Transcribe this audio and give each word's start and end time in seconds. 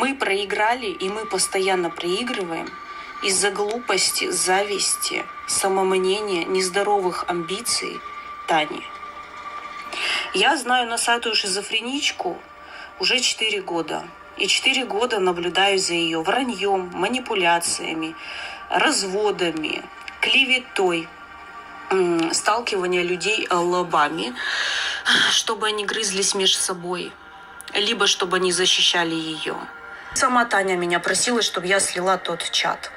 Мы 0.00 0.14
проиграли, 0.14 0.86
и 0.86 1.08
мы 1.08 1.26
постоянно 1.26 1.90
проигрываем 1.90 2.70
из-за 3.20 3.50
глупости, 3.50 4.30
зависти, 4.30 5.26
самомнения, 5.48 6.44
нездоровых 6.44 7.24
амбиций 7.26 8.00
Тани. 8.46 8.84
Я 10.34 10.56
знаю 10.56 10.88
носатую 10.88 11.34
шизофреничку 11.34 12.40
уже 13.00 13.18
4 13.18 13.60
года. 13.62 14.08
И 14.36 14.46
4 14.46 14.84
года 14.84 15.18
наблюдаю 15.18 15.80
за 15.80 15.94
ее 15.94 16.22
враньем, 16.22 16.92
манипуляциями, 16.94 18.14
разводами, 18.70 19.82
клеветой, 20.20 21.08
сталкивание 22.30 23.02
людей 23.02 23.48
лобами, 23.50 24.32
чтобы 25.32 25.66
они 25.66 25.84
грызлись 25.84 26.36
между 26.36 26.58
собой, 26.58 27.10
либо 27.74 28.06
чтобы 28.06 28.36
они 28.36 28.52
защищали 28.52 29.16
ее. 29.16 29.56
Сама 30.14 30.44
Таня 30.44 30.76
меня 30.76 31.00
просила, 31.00 31.42
чтобы 31.42 31.66
я 31.66 31.80
слила 31.80 32.18
тот 32.18 32.50
чат. 32.50 32.90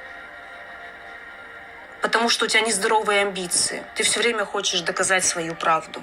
Потому 2.00 2.28
что 2.28 2.46
у 2.46 2.48
тебя 2.48 2.62
нездоровые 2.62 3.22
амбиции. 3.22 3.84
Ты 3.94 4.02
все 4.02 4.20
время 4.20 4.44
хочешь 4.44 4.80
доказать 4.80 5.24
свою 5.24 5.54
правду. 5.54 6.02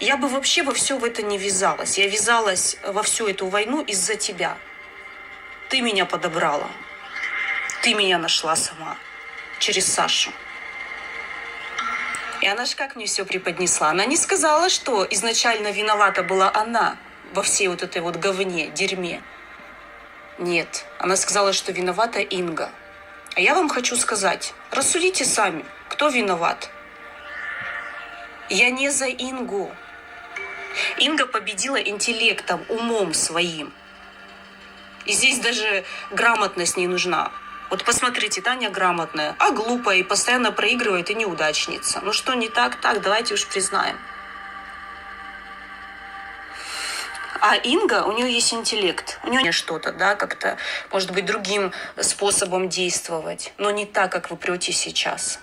Я 0.00 0.16
бы 0.16 0.28
вообще 0.28 0.62
во 0.62 0.72
все 0.72 0.98
в 0.98 1.04
это 1.04 1.22
не 1.22 1.38
вязалась. 1.38 1.98
Я 1.98 2.08
вязалась 2.08 2.76
во 2.84 3.02
всю 3.02 3.28
эту 3.28 3.46
войну 3.46 3.82
из-за 3.82 4.16
тебя. 4.16 4.56
Ты 5.68 5.80
меня 5.80 6.06
подобрала. 6.06 6.68
Ты 7.82 7.94
меня 7.94 8.18
нашла 8.18 8.56
сама. 8.56 8.96
Через 9.58 9.92
Сашу. 9.92 10.32
И 12.40 12.46
она 12.46 12.64
же 12.64 12.76
как 12.76 12.94
мне 12.96 13.06
все 13.06 13.24
преподнесла? 13.24 13.90
Она 13.90 14.06
не 14.06 14.16
сказала, 14.16 14.68
что 14.68 15.06
изначально 15.10 15.72
виновата 15.72 16.22
была 16.22 16.50
она 16.54 16.96
во 17.32 17.42
всей 17.42 17.68
вот 17.68 17.82
этой 17.82 18.00
вот 18.00 18.16
говне, 18.16 18.68
дерьме. 18.68 19.20
Нет, 20.38 20.84
она 21.00 21.16
сказала, 21.16 21.52
что 21.52 21.72
виновата 21.72 22.20
Инга. 22.20 22.70
А 23.34 23.40
я 23.40 23.54
вам 23.54 23.68
хочу 23.68 23.96
сказать, 23.96 24.54
рассудите 24.70 25.24
сами, 25.24 25.64
кто 25.88 26.08
виноват. 26.08 26.70
Я 28.48 28.70
не 28.70 28.90
за 28.90 29.06
Ингу. 29.06 29.70
Инга 30.98 31.26
победила 31.26 31.76
интеллектом, 31.76 32.64
умом 32.68 33.14
своим. 33.14 33.72
И 35.06 35.12
здесь 35.12 35.40
даже 35.40 35.84
грамотность 36.12 36.76
не 36.76 36.86
нужна. 36.86 37.32
Вот 37.70 37.84
посмотрите, 37.84 38.40
Таня 38.40 38.70
грамотная, 38.70 39.34
а 39.38 39.50
глупая 39.50 39.98
и 39.98 40.02
постоянно 40.02 40.52
проигрывает 40.52 41.10
и 41.10 41.14
неудачница. 41.14 42.00
Ну 42.02 42.12
что 42.12 42.34
не 42.34 42.48
так? 42.48 42.80
Так, 42.80 43.02
давайте 43.02 43.34
уж 43.34 43.46
признаем. 43.46 43.98
А 47.40 47.54
Инга, 47.56 48.04
у 48.04 48.12
нее 48.12 48.32
есть 48.32 48.52
интеллект, 48.52 49.20
у 49.22 49.28
нее 49.28 49.52
что-то, 49.52 49.92
да, 49.92 50.14
как-то, 50.16 50.56
может 50.90 51.12
быть, 51.12 51.24
другим 51.24 51.72
способом 52.00 52.68
действовать, 52.68 53.52
но 53.58 53.70
не 53.70 53.86
так, 53.86 54.10
как 54.10 54.30
вы 54.30 54.36
прете 54.36 54.72
сейчас. 54.72 55.40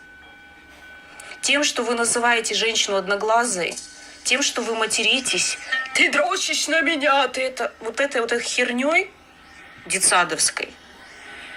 Тем, 1.42 1.64
что 1.64 1.84
вы 1.84 1.96
называете 1.96 2.54
женщину 2.54 2.98
одноглазой, 2.98 3.76
тем, 4.24 4.42
что 4.42 4.62
вы 4.62 4.76
материтесь, 4.76 5.58
ты 5.94 6.12
дрочишь 6.12 6.68
на 6.68 6.82
меня, 6.82 7.28
ты 7.28 7.42
это, 7.42 7.72
вот 7.80 8.00
этой 8.00 8.22
вот 8.22 8.32
этой 8.32 8.44
херней 8.44 9.12
детсадовской, 9.86 10.74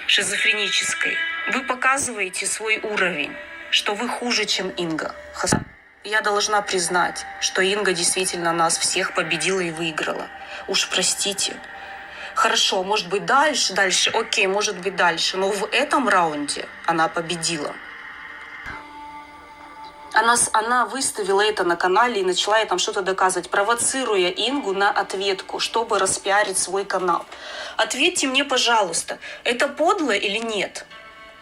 шизофренической, 0.06 1.16
вы 1.53 1.64
показываете 1.64 2.47
свой 2.47 2.78
уровень, 2.78 3.34
что 3.70 3.94
вы 3.94 4.09
хуже, 4.09 4.44
чем 4.44 4.69
Инга. 4.70 5.14
Я 6.11 6.23
должна 6.23 6.62
признать, 6.62 7.27
что 7.39 7.61
Инга 7.61 7.92
действительно 7.92 8.55
нас 8.55 8.78
всех 8.78 9.12
победила 9.12 9.61
и 9.61 9.70
выиграла. 9.70 10.27
Уж 10.67 10.89
простите. 10.89 11.55
Хорошо, 12.34 12.83
может 12.83 13.11
быть 13.11 13.27
дальше, 13.27 13.75
дальше, 13.75 14.09
окей, 14.15 14.47
может 14.47 14.78
быть 14.78 14.97
дальше. 14.97 15.37
Но 15.37 15.50
в 15.50 15.69
этом 15.70 16.09
раунде 16.09 16.67
она 16.87 17.09
победила. 17.09 17.75
Она, 20.15 20.37
она 20.55 20.87
выставила 20.87 21.43
это 21.43 21.65
на 21.65 21.77
канале 21.77 22.22
и 22.22 22.25
начала 22.25 22.56
ей 22.56 22.66
там 22.66 22.78
что-то 22.78 23.03
доказывать, 23.03 23.50
провоцируя 23.50 24.31
Ингу 24.31 24.72
на 24.72 24.91
ответку, 24.91 25.59
чтобы 25.59 25.99
распиарить 25.99 26.56
свой 26.56 26.87
канал. 26.87 27.27
Ответьте 27.77 28.28
мне, 28.28 28.47
пожалуйста, 28.47 29.19
это 29.44 29.69
подло 29.69 30.12
или 30.12 30.38
нет? 30.38 30.87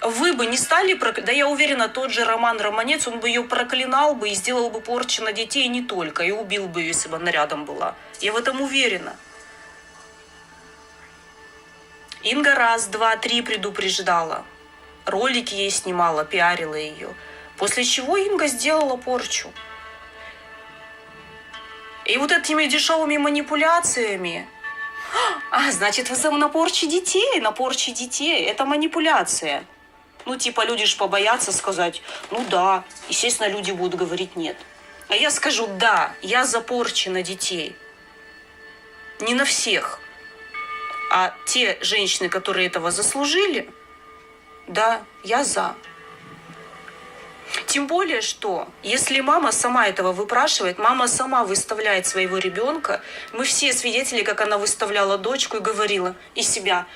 Вы 0.03 0.35
бы 0.35 0.47
не 0.47 0.57
стали 0.57 0.95
да 0.95 1.33
я 1.33 1.49
уверена, 1.49 1.89
тот 1.89 2.11
же 2.11 2.25
Роман 2.25 2.61
Романец, 2.61 3.09
он 3.09 3.21
бы 3.21 3.29
ее 3.29 3.45
проклинал 3.45 4.15
бы 4.15 4.29
и 4.29 4.35
сделал 4.35 4.71
бы 4.71 4.81
порчу 4.81 5.23
на 5.23 5.33
детей 5.33 5.69
не 5.69 5.83
только, 5.83 6.23
и 6.23 6.31
убил 6.31 6.67
бы 6.67 6.81
ее, 6.81 6.89
если 6.89 7.09
бы 7.09 7.17
она 7.17 7.31
рядом 7.31 7.65
была. 7.65 7.95
Я 8.21 8.33
в 8.33 8.37
этом 8.37 8.61
уверена. 8.61 9.17
Инга 12.23 12.55
раз, 12.55 12.87
два, 12.87 13.17
три 13.17 13.41
предупреждала. 13.41 14.45
Ролики 15.05 15.55
ей 15.55 15.71
снимала, 15.71 16.25
пиарила 16.25 16.75
ее. 16.75 17.15
После 17.57 17.85
чего 17.85 18.17
Инга 18.17 18.49
сделала 18.49 18.97
порчу. 18.97 19.53
И 22.05 22.17
вот 22.19 22.33
этими 22.33 22.67
дешевыми 22.67 23.17
манипуляциями, 23.17 24.47
а, 25.51 25.71
значит, 25.73 26.11
вы 26.11 26.17
на 26.39 26.49
порче 26.49 26.87
детей, 26.87 27.41
на 27.41 27.53
порче 27.53 27.93
детей. 27.93 28.45
Это 28.45 28.65
манипуляция. 28.65 29.65
Ну, 30.27 30.37
типа, 30.37 30.65
люди 30.65 30.85
же 30.85 30.97
побоятся 30.97 31.53
сказать, 31.53 32.03
ну 32.33 32.45
да, 32.51 32.85
естественно, 33.09 33.49
люди 33.49 33.71
будут 33.71 33.99
говорить 33.99 34.35
нет. 34.35 34.57
А 35.09 35.15
я 35.15 35.31
скажу, 35.31 35.69
да, 35.79 36.13
я 36.21 36.45
за 36.45 36.61
порчи 36.61 37.09
на 37.09 37.23
детей. 37.23 37.77
Не 39.21 39.35
на 39.35 39.45
всех. 39.45 40.01
А 41.13 41.33
те 41.47 41.79
женщины, 41.81 42.29
которые 42.29 42.67
этого 42.67 42.91
заслужили, 42.91 43.71
да, 44.67 45.03
я 45.23 45.45
за. 45.45 45.77
Тем 47.67 47.89
более, 47.89 48.21
что 48.21 48.69
если 48.85 49.21
мама 49.21 49.51
сама 49.51 49.89
этого 49.89 50.13
выпрашивает, 50.13 50.79
мама 50.79 51.09
сама 51.09 51.45
выставляет 51.45 52.07
своего 52.07 52.39
ребенка, 52.39 53.03
мы 53.33 53.45
все 53.45 53.73
свидетели, 53.73 54.23
как 54.23 54.41
она 54.41 54.57
выставляла 54.57 55.19
дочку 55.19 55.57
и 55.57 55.61
говорила 55.61 56.15
из 56.37 56.49
себя, 56.49 56.87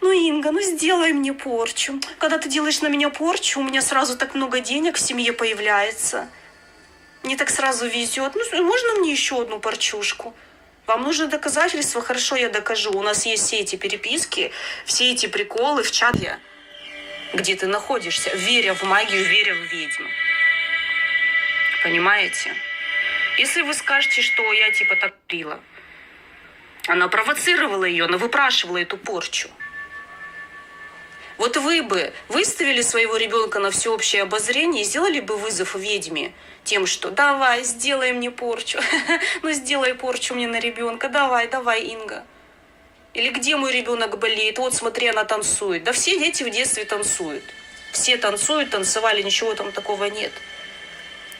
ну, 0.00 0.12
Инга, 0.12 0.52
ну 0.52 0.60
сделай 0.60 1.12
мне 1.12 1.32
порчу. 1.32 2.00
Когда 2.18 2.38
ты 2.38 2.48
делаешь 2.48 2.80
на 2.80 2.86
меня 2.86 3.10
порчу, 3.10 3.60
у 3.60 3.64
меня 3.64 3.82
сразу 3.82 4.16
так 4.16 4.34
много 4.34 4.60
денег 4.60 4.96
в 4.96 5.00
семье 5.00 5.32
появляется. 5.32 6.28
Мне 7.24 7.36
так 7.36 7.50
сразу 7.50 7.86
везет. 7.86 8.34
Ну, 8.34 8.64
можно 8.64 9.00
мне 9.00 9.10
еще 9.10 9.42
одну 9.42 9.58
порчушку? 9.58 10.32
Вам 10.86 11.02
нужно 11.02 11.26
доказательства? 11.26 12.02
Хорошо, 12.02 12.36
я 12.36 12.48
докажу. 12.48 12.92
У 12.92 13.02
нас 13.02 13.26
есть 13.26 13.46
все 13.46 13.58
эти 13.58 13.74
переписки, 13.74 14.52
все 14.86 15.10
эти 15.10 15.26
приколы 15.26 15.82
в 15.82 15.90
чате 15.90 16.38
где 17.32 17.54
ты 17.54 17.66
находишься, 17.66 18.30
веря 18.34 18.74
в 18.74 18.82
магию, 18.82 19.24
веря 19.24 19.54
в 19.54 19.72
ведьму. 19.72 20.08
Понимаете? 21.82 22.54
Если 23.38 23.62
вы 23.62 23.74
скажете, 23.74 24.22
что 24.22 24.52
я 24.52 24.70
типа 24.70 24.96
так 24.96 25.14
пила, 25.26 25.60
она 26.86 27.08
провоцировала 27.08 27.84
ее, 27.84 28.04
она 28.04 28.18
выпрашивала 28.18 28.78
эту 28.78 28.96
порчу. 28.96 29.48
Вот 31.38 31.56
вы 31.56 31.82
бы 31.82 32.12
выставили 32.28 32.82
своего 32.82 33.16
ребенка 33.16 33.60
на 33.60 33.70
всеобщее 33.70 34.22
обозрение 34.22 34.82
и 34.82 34.84
сделали 34.84 35.20
бы 35.20 35.38
вызов 35.38 35.74
ведьме 35.74 36.34
тем, 36.64 36.86
что 36.86 37.10
давай, 37.10 37.64
сделай 37.64 38.12
мне 38.12 38.30
порчу, 38.30 38.78
ну 39.42 39.50
сделай 39.52 39.94
порчу 39.94 40.34
мне 40.34 40.46
на 40.46 40.60
ребенка, 40.60 41.08
давай, 41.08 41.48
давай, 41.48 41.84
Инга. 41.84 42.24
Или 43.12 43.30
где 43.30 43.56
мой 43.56 43.72
ребенок 43.72 44.18
болеет? 44.18 44.58
Вот 44.58 44.74
смотри, 44.74 45.08
она 45.08 45.24
танцует. 45.24 45.82
Да 45.84 45.92
все 45.92 46.18
дети 46.18 46.42
в 46.42 46.50
детстве 46.50 46.84
танцуют. 46.84 47.44
Все 47.92 48.16
танцуют, 48.16 48.70
танцевали, 48.70 49.22
ничего 49.22 49.54
там 49.54 49.72
такого 49.72 50.04
нет. 50.04 50.32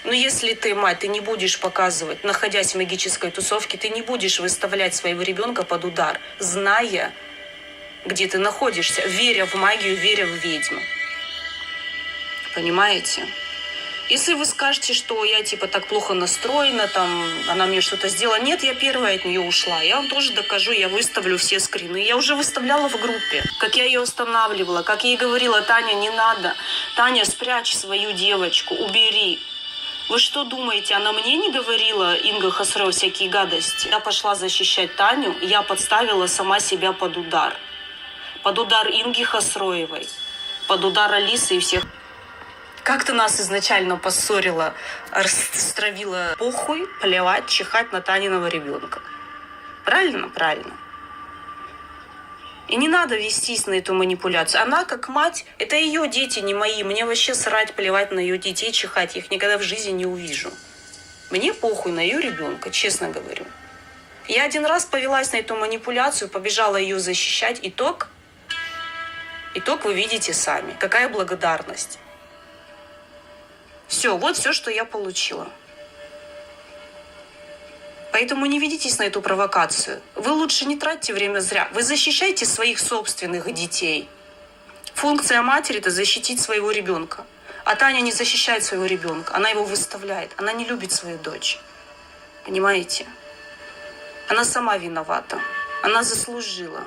Но 0.03 0.13
если 0.13 0.55
ты, 0.55 0.75
мать, 0.75 1.01
ты 1.01 1.09
не 1.09 1.21
будешь 1.21 1.61
показывать, 1.61 2.25
находясь 2.25 2.73
в 2.73 2.79
магической 2.79 3.31
тусовке, 3.31 3.77
ты 3.77 3.91
не 3.91 4.03
будешь 4.03 4.41
выставлять 4.41 4.95
своего 4.95 5.23
ребенка 5.23 5.63
под 5.63 5.85
удар, 5.85 6.19
зная, 6.39 7.13
где 8.07 8.27
ты 8.27 8.39
находишься, 8.39 9.03
веря 9.07 9.45
в 9.45 9.55
магию, 9.55 9.95
веря 9.97 10.27
в 10.27 10.31
ведьму. 10.31 10.81
Понимаете? 12.55 13.27
Если 14.11 14.35
вы 14.35 14.45
скажете, 14.45 14.93
что 14.93 15.25
я 15.25 15.45
типа 15.45 15.69
так 15.69 15.87
плохо 15.87 16.15
настроена, 16.15 16.89
там 16.89 17.09
она 17.49 17.67
мне 17.67 17.81
что-то 17.81 18.09
сделала, 18.09 18.41
нет, 18.41 18.65
я 18.65 18.75
первая 18.75 19.15
от 19.15 19.25
нее 19.25 19.41
ушла. 19.41 19.83
Я 19.83 19.97
вам 19.97 20.09
тоже 20.09 20.33
докажу, 20.33 20.73
я 20.73 20.89
выставлю 20.89 21.39
все 21.39 21.61
скрины. 21.61 21.99
Я 21.99 22.17
уже 22.17 22.35
выставляла 22.35 22.89
в 22.89 23.01
группе, 23.01 23.45
как 23.61 23.77
я 23.77 23.85
ее 23.85 24.03
останавливала, 24.03 24.83
как 24.83 25.05
я 25.05 25.11
ей 25.11 25.17
говорила, 25.17 25.63
Таня, 25.63 25.95
не 25.95 26.11
надо. 26.11 26.57
Таня, 26.97 27.25
спрячь 27.25 27.77
свою 27.77 28.11
девочку, 28.11 28.75
убери. 28.75 29.39
Вы 30.09 30.19
что 30.19 30.43
думаете, 30.43 30.95
она 30.95 31.13
мне 31.13 31.37
не 31.37 31.53
говорила, 31.53 32.17
Инга 32.17 32.51
Хасрова, 32.51 32.91
всякие 32.91 33.29
гадости? 33.29 33.87
Я 33.87 34.01
пошла 34.01 34.35
защищать 34.35 34.97
Таню, 34.97 35.37
я 35.41 35.63
подставила 35.63 36.27
сама 36.27 36.59
себя 36.59 36.93
под 36.93 37.17
удар. 37.17 37.57
Под 38.43 38.59
удар 38.59 38.89
Инги 38.89 39.23
Хасроевой, 39.23 40.09
под 40.67 40.85
удар 40.85 41.13
Алисы 41.13 41.55
и 41.55 41.61
всех 41.61 41.85
как 42.83 43.05
ты 43.05 43.13
нас 43.13 43.41
изначально 43.41 43.97
поссорила, 43.97 44.75
стравила 45.53 46.35
похуй, 46.39 46.89
плевать, 47.01 47.47
чихать 47.47 47.93
на 47.93 48.01
Таниного 48.01 48.47
ребенка. 48.47 49.01
Правильно? 49.85 50.29
Правильно. 50.29 50.73
И 52.69 52.77
не 52.77 52.89
надо 52.89 53.17
вестись 53.17 53.67
на 53.67 53.75
эту 53.75 53.95
манипуляцию. 53.95 54.63
Она, 54.63 54.85
как 54.85 55.09
мать, 55.09 55.45
это 55.59 55.75
ее 55.75 56.07
дети, 56.09 56.39
не 56.39 56.55
мои. 56.55 56.85
Мне 56.85 57.05
вообще 57.05 57.35
срать, 57.35 57.75
плевать 57.75 58.13
на 58.13 58.21
ее 58.21 58.39
детей, 58.39 58.71
чихать. 58.71 59.17
Я 59.17 59.23
их 59.23 59.31
никогда 59.31 59.59
в 59.59 59.63
жизни 59.63 59.91
не 59.91 60.07
увижу. 60.07 60.53
Мне 61.31 61.53
похуй 61.53 61.91
на 61.91 62.01
ее 62.01 62.21
ребенка, 62.21 62.71
честно 62.71 63.09
говорю. 63.09 63.45
Я 64.29 64.45
один 64.45 64.65
раз 64.65 64.85
повелась 64.85 65.33
на 65.33 65.39
эту 65.39 65.57
манипуляцию, 65.57 66.29
побежала 66.29 66.77
ее 66.77 67.01
защищать. 67.01 67.59
Итог? 67.63 68.09
Итог 69.55 69.85
вы 69.85 69.95
видите 69.95 70.33
сами. 70.33 70.77
Какая 70.79 71.09
благодарность. 71.09 71.99
Все, 73.91 74.17
вот 74.17 74.37
все, 74.37 74.53
что 74.53 74.71
я 74.71 74.85
получила. 74.85 75.49
Поэтому 78.13 78.47
не 78.47 78.61
ведитесь 78.61 78.99
на 78.99 79.03
эту 79.03 79.21
провокацию. 79.21 80.01
Вы 80.15 80.31
лучше 80.31 80.65
не 80.65 80.77
тратьте 80.77 81.13
время 81.13 81.41
зря. 81.41 81.69
Вы 81.73 81.83
защищайте 81.83 82.47
своих 82.47 82.79
собственных 82.79 83.53
детей. 83.53 84.09
Функция 84.95 85.43
матери– 85.43 85.79
это 85.81 85.91
защитить 85.91 86.41
своего 86.41 86.71
ребенка. 86.71 87.27
А 87.65 87.75
Таня 87.75 88.01
не 88.01 88.13
защищает 88.13 88.63
своего 88.63 88.87
ребенка, 88.87 89.35
она 89.35 89.49
его 89.49 89.65
выставляет. 89.65 90.31
Она 90.37 90.53
не 90.53 90.65
любит 90.65 90.93
свою 90.93 91.19
дочь. 91.19 91.59
Понимаете? 92.45 93.07
Она 94.29 94.45
сама 94.45 94.77
виновата. 94.79 95.41
Она 95.83 96.05
заслужила. 96.05 96.85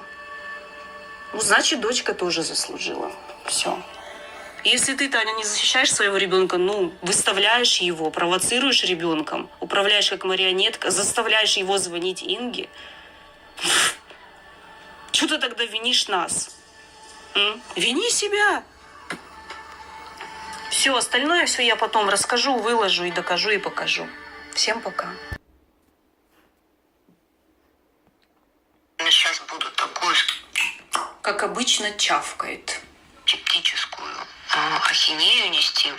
Ну, 1.33 1.41
значит, 1.41 1.81
дочка 1.81 2.13
тоже 2.13 2.43
заслужила. 2.43 3.11
Все. 3.45 3.77
Если 4.63 4.95
ты, 4.95 5.09
Таня, 5.09 5.33
не 5.33 5.43
защищаешь 5.43 5.93
своего 5.93 6.15
ребенка, 6.15 6.57
ну, 6.57 6.93
выставляешь 7.01 7.79
его, 7.79 8.09
провоцируешь 8.11 8.83
ребенком, 8.83 9.49
управляешь 9.59 10.09
как 10.09 10.23
марионетка, 10.23 10.89
заставляешь 10.89 11.57
его 11.57 11.77
звонить 11.77 12.23
Инге, 12.23 12.69
что 15.11 15.27
ты 15.27 15.37
тогда 15.37 15.65
винишь 15.65 16.07
нас? 16.07 16.55
М? 17.35 17.61
Вини 17.75 18.09
себя. 18.09 18.63
Все, 20.69 20.95
остальное 20.95 21.45
все 21.45 21.65
я 21.65 21.75
потом 21.75 22.07
расскажу, 22.09 22.57
выложу 22.57 23.03
и 23.03 23.11
докажу 23.11 23.49
и 23.49 23.57
покажу. 23.57 24.07
Всем 24.53 24.81
пока. 24.81 25.09
Сейчас 28.97 29.41
буду 29.49 29.69
такую 29.71 30.15
Как 31.21 31.43
обычно, 31.43 31.91
чавкает. 31.97 32.79
скептическую 33.25 34.09
а, 34.09 34.27
ахинею 34.57 35.49
нести, 35.51 35.91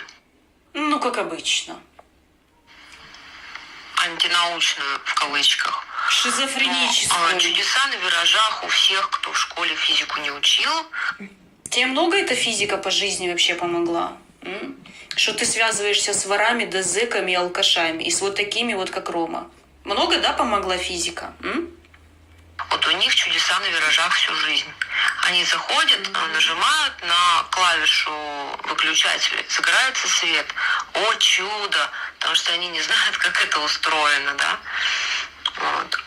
Ну, 0.73 0.99
как 0.99 1.17
обычно. 1.17 1.79
антинаучную 3.97 4.99
в 5.03 5.13
кавычках. 5.15 5.83
Но, 6.05 6.11
Шизофреническую. 6.11 7.35
а, 7.35 7.39
чудеса 7.39 7.87
на 7.87 7.95
виражах 7.95 8.63
у 8.63 8.67
всех, 8.67 9.09
кто 9.09 9.31
в 9.31 9.37
школе 9.37 9.73
физику 9.75 10.19
не 10.19 10.31
учил. 10.31 10.69
Тебе 11.69 11.87
много 11.87 12.17
эта 12.17 12.35
физика 12.35 12.77
по 12.77 12.91
жизни 12.91 13.29
вообще 13.29 13.55
помогла? 13.55 14.15
М? 14.43 14.77
Что 15.15 15.33
ты 15.33 15.45
связываешься 15.45 16.13
с 16.13 16.25
ворами, 16.25 16.65
да 16.65 16.83
зэками 16.83 17.31
и 17.31 17.35
алкашами, 17.35 18.03
и 18.03 18.11
с 18.11 18.21
вот 18.21 18.35
такими 18.35 18.73
вот, 18.75 18.91
как 18.91 19.09
Рома. 19.09 19.49
Много, 19.85 20.19
да, 20.19 20.33
помогла 20.33 20.77
физика? 20.77 21.33
М? 21.41 21.69
Вот 22.75 22.85
у 22.87 22.91
них 22.91 23.15
чудеса 23.15 23.57
на 23.59 23.67
виражах 23.67 24.13
всю 24.15 24.35
жизнь. 24.35 24.69
Они 25.21 25.45
заходят, 25.45 26.09
а, 26.13 26.27
нажимают 26.27 27.01
на 27.03 27.43
клавишу 27.49 28.11
выключателя, 28.63 29.45
загорается 29.47 30.09
свет. 30.09 30.45
О, 30.91 31.13
чудо! 31.15 31.89
Потому 32.19 32.35
что 32.35 32.51
они 32.51 32.67
не 32.67 32.81
знают, 32.81 33.17
как 33.19 33.41
это 33.41 33.61
устроено, 33.61 34.33
да? 34.33 34.59
Вот. 35.55 35.99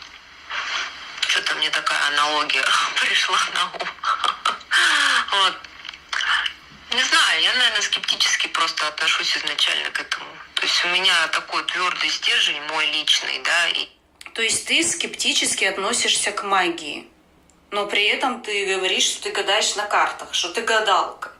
Что-то 1.27 1.55
мне 1.55 1.71
такая 1.71 2.07
аналогия 2.09 2.63
пришла 3.01 3.39
на 3.55 3.65
ум. 3.65 3.89
Вот. 5.31 5.57
Не 6.91 7.03
знаю, 7.03 7.41
я, 7.41 7.53
наверное, 7.53 7.81
скептически 7.81 8.45
просто 8.45 8.87
отношусь 8.87 9.35
изначально 9.37 9.89
к 9.89 9.99
этому. 10.01 10.37
То 10.53 10.61
есть 10.61 10.85
у 10.85 10.89
меня 10.89 11.27
такой 11.29 11.63
твердый 11.63 12.11
стержень, 12.11 12.61
мой 12.67 12.85
личный, 12.91 13.39
да, 13.39 13.69
и 13.69 13.89
То 14.39 14.43
есть 14.43 14.67
ты 14.67 14.81
скептически 14.85 15.65
относишься 15.65 16.31
к 16.31 16.43
магии, 16.43 17.05
но 17.71 17.87
при 17.87 18.05
этом 18.05 18.41
ты 18.41 18.73
говоришь, 18.73 19.03
что 19.03 19.23
ты 19.23 19.31
гадаешь 19.31 19.75
на 19.75 19.83
картах, 19.83 20.33
что 20.33 20.47
ты 20.47 20.61
гадалка. 20.61 21.33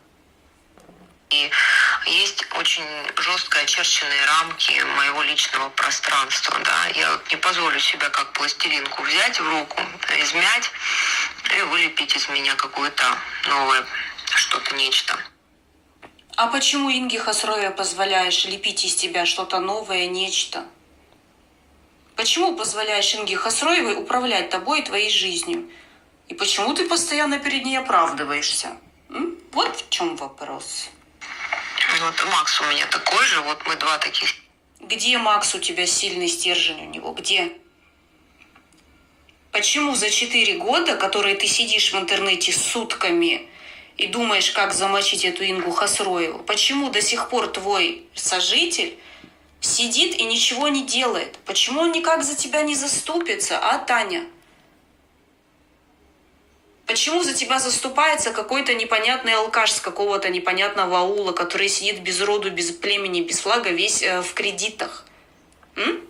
И 1.30 1.50
есть 2.08 2.46
очень 2.58 2.84
жестко 3.16 3.62
очерченные 3.62 4.26
рамки 4.26 4.84
моего 4.98 5.22
личного 5.22 5.70
пространства. 5.70 6.60
Да? 6.60 6.88
Я 6.94 7.22
не 7.30 7.38
позволю 7.38 7.80
себя 7.80 8.10
как 8.10 8.34
пластилинку 8.34 9.02
взять 9.04 9.40
в 9.40 9.50
руку, 9.50 9.82
измять 10.22 10.70
и 11.58 11.62
вылепить 11.62 12.18
из 12.18 12.28
меня 12.28 12.56
какое-то 12.56 13.06
новое 13.48 13.86
что-то, 14.36 14.76
нечто. 14.76 15.18
А 16.36 16.48
почему 16.48 16.92
Инге 16.92 17.20
Хасрове 17.20 17.72
позволяешь 17.72 18.44
лепить 18.44 18.84
из 18.84 18.96
тебя 18.96 19.26
что-то 19.26 19.60
новое, 19.60 20.08
нечто? 20.08 20.66
Почему 22.20 22.54
позволяешь 22.54 23.16
Инге 23.16 23.38
Хасроевой 23.38 23.96
управлять 23.96 24.50
тобой 24.50 24.82
и 24.82 24.84
твоей 24.84 25.10
жизнью? 25.10 25.70
И 26.28 26.34
почему 26.34 26.74
ты 26.74 26.86
постоянно 26.86 27.40
перед 27.40 27.64
ней 27.64 27.78
оправдываешься? 27.78 28.76
М? 29.10 29.38
Вот 29.54 29.74
в 29.78 29.90
чем 29.90 30.18
вопрос. 30.18 30.90
Вот 32.02 32.26
Макс 32.30 32.60
у 32.60 32.66
меня 32.66 32.86
такой 32.88 33.26
же, 33.26 33.40
вот 33.44 33.66
мы 33.66 33.78
два 33.78 33.98
таких 34.00 34.36
Где, 34.82 35.18
Макс, 35.18 35.56
у 35.56 35.60
тебя 35.60 35.86
сильный 35.86 36.28
стержень 36.28 36.88
у 36.88 36.90
него? 36.90 37.14
Где? 37.14 37.54
Почему 39.54 39.96
за 39.96 40.10
четыре 40.10 40.58
года, 40.58 40.98
которые 40.98 41.36
ты 41.36 41.48
сидишь 41.48 41.94
в 41.94 41.98
интернете 41.98 42.52
сутками 42.52 43.48
и 43.96 44.08
думаешь, 44.08 44.52
как 44.52 44.74
замочить 44.74 45.24
эту 45.24 45.46
Ингу 45.46 45.72
Хасроеву, 45.72 46.40
почему 46.40 46.90
до 46.90 47.02
сих 47.02 47.30
пор 47.30 47.48
твой 47.48 48.04
сожитель 48.14 49.00
сидит 49.62 50.16
и 50.18 50.24
ничего 50.24 50.68
не 50.70 50.86
делает? 50.86 51.38
Почему 51.46 51.82
он 51.82 51.92
никак 51.92 52.24
за 52.24 52.36
тебя 52.36 52.62
не 52.62 52.76
заступится, 52.76 53.58
а, 53.60 53.78
Таня? 53.80 54.26
Почему 56.86 57.24
за 57.24 57.34
тебя 57.34 57.60
заступается 57.60 58.32
какой-то 58.32 58.74
непонятный 58.74 59.36
алкаш 59.36 59.72
с 59.74 59.80
какого-то 59.80 60.30
непонятного 60.30 61.00
аула, 61.00 61.34
который 61.34 61.70
сидит 61.70 62.02
без 62.02 62.20
роду, 62.22 62.50
без 62.50 62.72
племени, 62.72 63.22
без 63.22 63.40
флага, 63.40 63.70
весь 63.70 64.02
э, 64.02 64.22
в 64.22 64.34
кредитах? 64.34 65.06
М? 65.76 66.10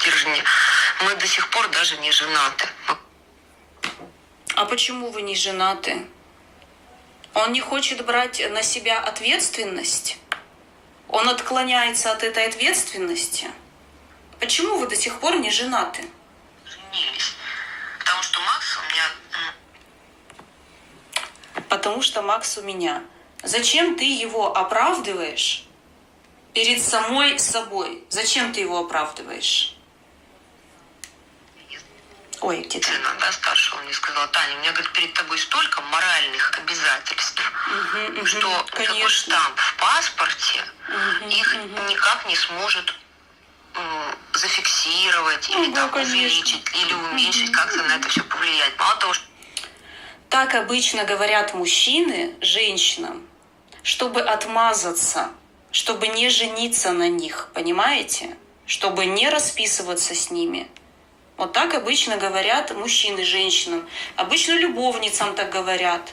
стержни. 0.00 0.42
Мы 1.04 1.14
до 1.16 1.26
сих 1.26 1.50
пор 1.50 1.68
даже 1.68 1.96
не 1.98 2.10
женаты. 2.10 2.68
А 4.54 4.64
почему 4.64 5.10
вы 5.10 5.22
не 5.22 5.34
женаты? 5.34 6.06
Он 7.34 7.52
не 7.52 7.60
хочет 7.60 8.04
брать 8.04 8.42
на 8.50 8.62
себя 8.62 9.00
ответственность? 9.00 10.18
Он 11.12 11.28
отклоняется 11.28 12.12
от 12.12 12.22
этой 12.22 12.46
ответственности? 12.46 13.50
Почему 14.38 14.78
вы 14.78 14.86
до 14.86 14.94
сих 14.94 15.18
пор 15.18 15.36
не 15.40 15.50
женаты? 15.50 16.04
женились. 16.64 17.34
Потому 17.98 18.22
что 18.22 18.40
Макс 18.40 18.78
у 18.78 18.82
меня 18.92 19.54
Потому 21.68 22.02
что 22.02 22.22
Макс 22.22 22.58
у 22.58 22.62
меня. 22.62 23.02
Зачем 23.42 23.96
ты 23.96 24.04
его 24.04 24.56
оправдываешь 24.56 25.64
перед 26.54 26.82
самой 26.82 27.38
собой? 27.38 28.04
Зачем 28.08 28.52
ты 28.52 28.60
его 28.60 28.78
оправдываешь? 28.78 29.76
Ой, 32.40 32.62
где-то. 32.62 32.86
сына, 32.88 33.14
да, 33.20 33.32
старшего, 33.32 33.80
мне 33.82 33.92
сказала, 33.92 34.26
Таня, 34.28 34.54
у 34.56 34.58
меня, 34.60 34.72
говорит, 34.72 34.92
перед 34.92 35.12
тобой 35.12 35.38
столько 35.38 35.80
моральных 35.82 36.58
обязательств, 36.58 37.42
мгм, 37.94 38.26
что 38.26 38.62
такой 38.70 38.86
конечно. 38.86 39.10
штамп 39.34 39.58
в 39.58 39.76
паспорте 39.76 40.64
Мгм, 40.88 41.28
их 41.28 41.54
мгм. 41.54 41.86
никак 41.88 42.26
не 42.26 42.36
сможет 42.36 42.94
зафиксировать 44.34 45.48
или 45.50 45.66
Ну, 45.68 45.74
там 45.74 45.90
конечно. 45.90 46.14
увеличить, 46.16 46.64
или 46.74 46.94
уменьшить, 46.94 47.52
как-то 47.52 47.82
на 47.82 47.96
это 47.96 48.08
все 48.08 48.22
повлиять. 48.24 48.72
Мало 48.78 48.96
того, 48.96 49.14
что 49.14 49.24
Так 50.28 50.54
обычно 50.54 51.04
говорят 51.04 51.54
мужчины 51.54 52.34
женщинам, 52.40 53.26
чтобы 53.82 54.20
отмазаться, 54.22 55.30
чтобы 55.72 56.08
не 56.08 56.30
жениться 56.30 56.92
на 56.92 57.08
них, 57.08 57.48
понимаете? 57.54 58.36
Чтобы 58.66 59.06
не 59.06 59.28
расписываться 59.28 60.14
с 60.14 60.30
ними. 60.30 60.70
Вот 61.40 61.54
так 61.54 61.72
обычно 61.72 62.18
говорят 62.18 62.76
мужчины 62.76 63.24
женщинам. 63.24 63.88
Обычно 64.14 64.52
любовницам 64.58 65.34
так 65.34 65.50
говорят. 65.50 66.12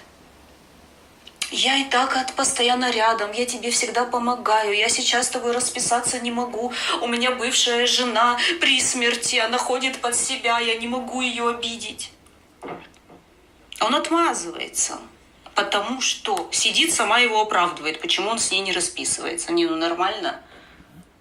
Я 1.51 1.75
и 1.75 1.83
так 1.83 2.15
от 2.15 2.33
постоянно 2.33 2.89
рядом, 2.91 3.33
я 3.33 3.45
тебе 3.45 3.69
всегда 3.71 4.05
помогаю, 4.05 4.73
я 4.73 4.87
сейчас 4.87 5.25
с 5.25 5.29
тобой 5.29 5.51
расписаться 5.51 6.21
не 6.21 6.31
могу. 6.31 6.71
У 7.01 7.07
меня 7.07 7.31
бывшая 7.31 7.87
жена 7.87 8.37
при 8.61 8.79
смерти, 8.79 9.35
она 9.35 9.57
ходит 9.57 9.99
под 9.99 10.15
себя, 10.15 10.59
я 10.59 10.75
не 10.75 10.87
могу 10.87 11.19
ее 11.19 11.49
обидеть. 11.49 12.11
Он 13.81 13.95
отмазывается, 13.95 14.97
потому 15.55 15.99
что 15.99 16.47
сидит, 16.53 16.93
сама 16.93 17.19
его 17.19 17.41
оправдывает, 17.41 17.99
почему 17.99 18.29
он 18.29 18.39
с 18.39 18.49
ней 18.49 18.61
не 18.61 18.71
расписывается. 18.71 19.51
Не, 19.51 19.65
ну 19.65 19.75
нормально. 19.75 20.41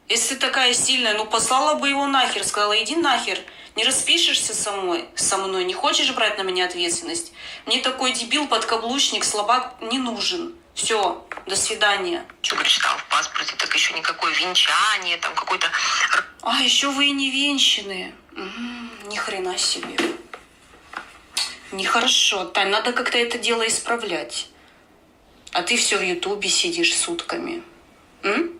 Если 0.08 0.36
ты 0.36 0.40
такая 0.42 0.74
сильная, 0.74 1.14
ну 1.14 1.24
послала 1.24 1.74
бы 1.74 1.88
его 1.88 2.06
нахер, 2.06 2.44
сказала, 2.44 2.80
иди 2.80 2.94
нахер, 2.94 3.40
Не 3.76 3.84
распишешься 3.84 4.54
со 4.54 4.72
мной, 4.72 5.06
со 5.14 5.36
мной, 5.36 5.64
не 5.64 5.74
хочешь 5.74 6.10
брать 6.12 6.38
на 6.38 6.42
меня 6.42 6.64
ответственность? 6.64 7.32
Мне 7.66 7.80
такой 7.82 8.12
дебил, 8.12 8.48
подкаблучник, 8.48 9.22
слабак 9.22 9.76
не 9.82 9.98
нужен. 9.98 10.54
Все, 10.74 11.26
до 11.46 11.56
свидания. 11.56 12.24
Что 12.40 12.56
прочитал 12.56 12.96
в 12.96 13.04
паспорте, 13.08 13.54
так 13.56 13.74
еще 13.74 13.92
никакое 13.92 14.32
венчание, 14.32 15.18
там 15.18 15.34
какой-то... 15.34 15.66
А, 16.40 16.62
еще 16.62 16.90
вы 16.90 17.08
и 17.08 17.10
не 17.10 17.30
венчаны. 17.30 18.14
Угу, 18.32 19.10
ни 19.10 19.16
хрена 19.16 19.58
себе. 19.58 19.96
Нехорошо. 21.72 22.46
Тань, 22.46 22.70
надо 22.70 22.92
как-то 22.92 23.18
это 23.18 23.36
дело 23.38 23.66
исправлять. 23.66 24.48
А 25.52 25.62
ты 25.62 25.76
все 25.76 25.98
в 25.98 26.02
Ютубе 26.02 26.48
сидишь 26.48 26.96
сутками. 26.96 27.62
М? 28.22 28.52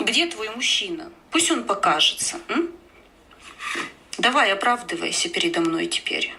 Где 0.00 0.26
твой 0.26 0.48
мужчина? 0.50 1.12
Пусть 1.30 1.50
он 1.52 1.62
покажется. 1.62 2.40
М? 2.48 2.79
Давай, 4.20 4.52
оправдывайся 4.52 5.30
передо 5.30 5.62
мной 5.62 5.86
теперь. 5.86 6.34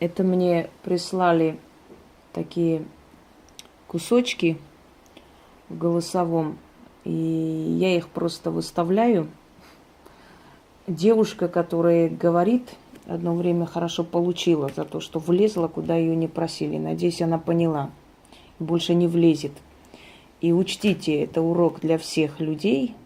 Это 0.00 0.22
мне 0.22 0.70
прислали 0.82 1.58
такие 2.32 2.86
кусочки 3.86 4.56
в 5.68 5.76
голосовом, 5.76 6.56
и 7.04 7.10
я 7.10 7.94
их 7.94 8.08
просто 8.08 8.50
выставляю. 8.50 9.28
Девушка, 10.86 11.48
которая 11.48 12.08
говорит, 12.08 12.66
одно 13.04 13.36
время 13.36 13.66
хорошо 13.66 14.04
получила 14.04 14.70
за 14.74 14.86
то, 14.86 15.00
что 15.00 15.18
влезла, 15.18 15.68
куда 15.68 15.96
ее 15.96 16.16
не 16.16 16.28
просили. 16.28 16.78
Надеюсь, 16.78 17.20
она 17.20 17.38
поняла. 17.38 17.90
Больше 18.58 18.94
не 18.94 19.06
влезет. 19.06 19.52
И 20.42 20.52
учтите, 20.52 21.22
это 21.22 21.40
урок 21.40 21.78
для 21.80 21.98
всех 21.98 22.40
людей, 22.40 22.96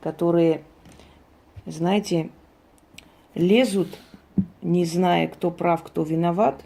которые, 0.00 0.62
знаете, 1.66 2.30
лезут, 3.34 3.88
не 4.62 4.84
зная, 4.84 5.26
кто 5.26 5.50
прав, 5.50 5.82
кто 5.82 6.04
виноват, 6.04 6.64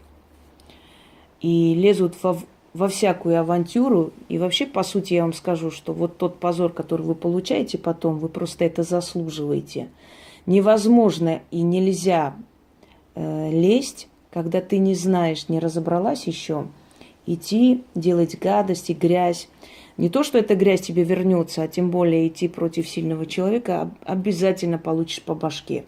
и 1.41 1.73
лезут 1.73 2.15
во, 2.21 2.37
во 2.75 2.87
всякую 2.87 3.39
авантюру. 3.39 4.11
И 4.29 4.37
вообще, 4.37 4.67
по 4.67 4.83
сути, 4.83 5.15
я 5.15 5.23
вам 5.23 5.33
скажу, 5.33 5.71
что 5.71 5.93
вот 5.93 6.19
тот 6.19 6.39
позор, 6.39 6.71
который 6.71 7.01
вы 7.01 7.15
получаете 7.15 7.79
потом, 7.79 8.19
вы 8.19 8.29
просто 8.29 8.65
это 8.65 8.83
заслуживаете. 8.83 9.89
Невозможно 10.45 11.41
и 11.49 11.63
нельзя 11.63 12.35
э, 13.15 13.49
лезть, 13.49 14.07
когда 14.29 14.61
ты 14.61 14.77
не 14.77 14.93
знаешь, 14.93 15.49
не 15.49 15.57
разобралась 15.59 16.27
еще, 16.27 16.67
идти, 17.25 17.83
делать 17.95 18.39
гадости, 18.39 18.91
грязь. 18.91 19.49
Не 19.97 20.09
то, 20.09 20.23
что 20.23 20.37
эта 20.37 20.55
грязь 20.55 20.81
тебе 20.81 21.03
вернется, 21.03 21.63
а 21.63 21.67
тем 21.67 21.89
более 21.89 22.27
идти 22.27 22.47
против 22.47 22.87
сильного 22.87 23.25
человека, 23.25 23.89
обязательно 24.05 24.77
получишь 24.77 25.23
по 25.23 25.33
башке. 25.33 25.85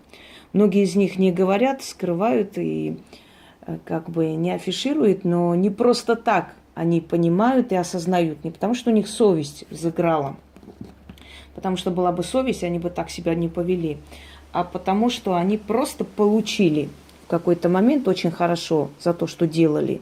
Многие 0.51 0.83
из 0.83 0.95
них 0.95 1.19
не 1.19 1.31
говорят, 1.31 1.83
скрывают 1.83 2.57
и 2.57 2.97
э, 3.61 3.77
как 3.85 4.09
бы 4.09 4.29
не 4.29 4.51
афишируют, 4.51 5.25
но 5.25 5.53
не 5.53 5.69
просто 5.69 6.15
так 6.15 6.55
они 6.73 7.01
понимают 7.01 7.71
и 7.71 7.75
осознают, 7.75 8.43
не 8.43 8.51
потому 8.51 8.73
что 8.73 8.89
у 8.89 8.93
них 8.93 9.07
совесть 9.09 9.65
заграла, 9.69 10.37
потому 11.53 11.75
что 11.77 11.91
была 11.91 12.11
бы 12.11 12.23
совесть, 12.23 12.63
они 12.63 12.79
бы 12.79 12.89
так 12.89 13.09
себя 13.09 13.35
не 13.35 13.49
повели, 13.49 13.97
а 14.53 14.63
потому 14.63 15.09
что 15.09 15.35
они 15.35 15.57
просто 15.57 16.05
получили 16.05 16.89
в 17.25 17.27
какой-то 17.27 17.67
момент 17.67 18.07
очень 18.07 18.31
хорошо 18.31 18.89
за 18.99 19.13
то, 19.13 19.27
что 19.27 19.45
делали, 19.45 20.01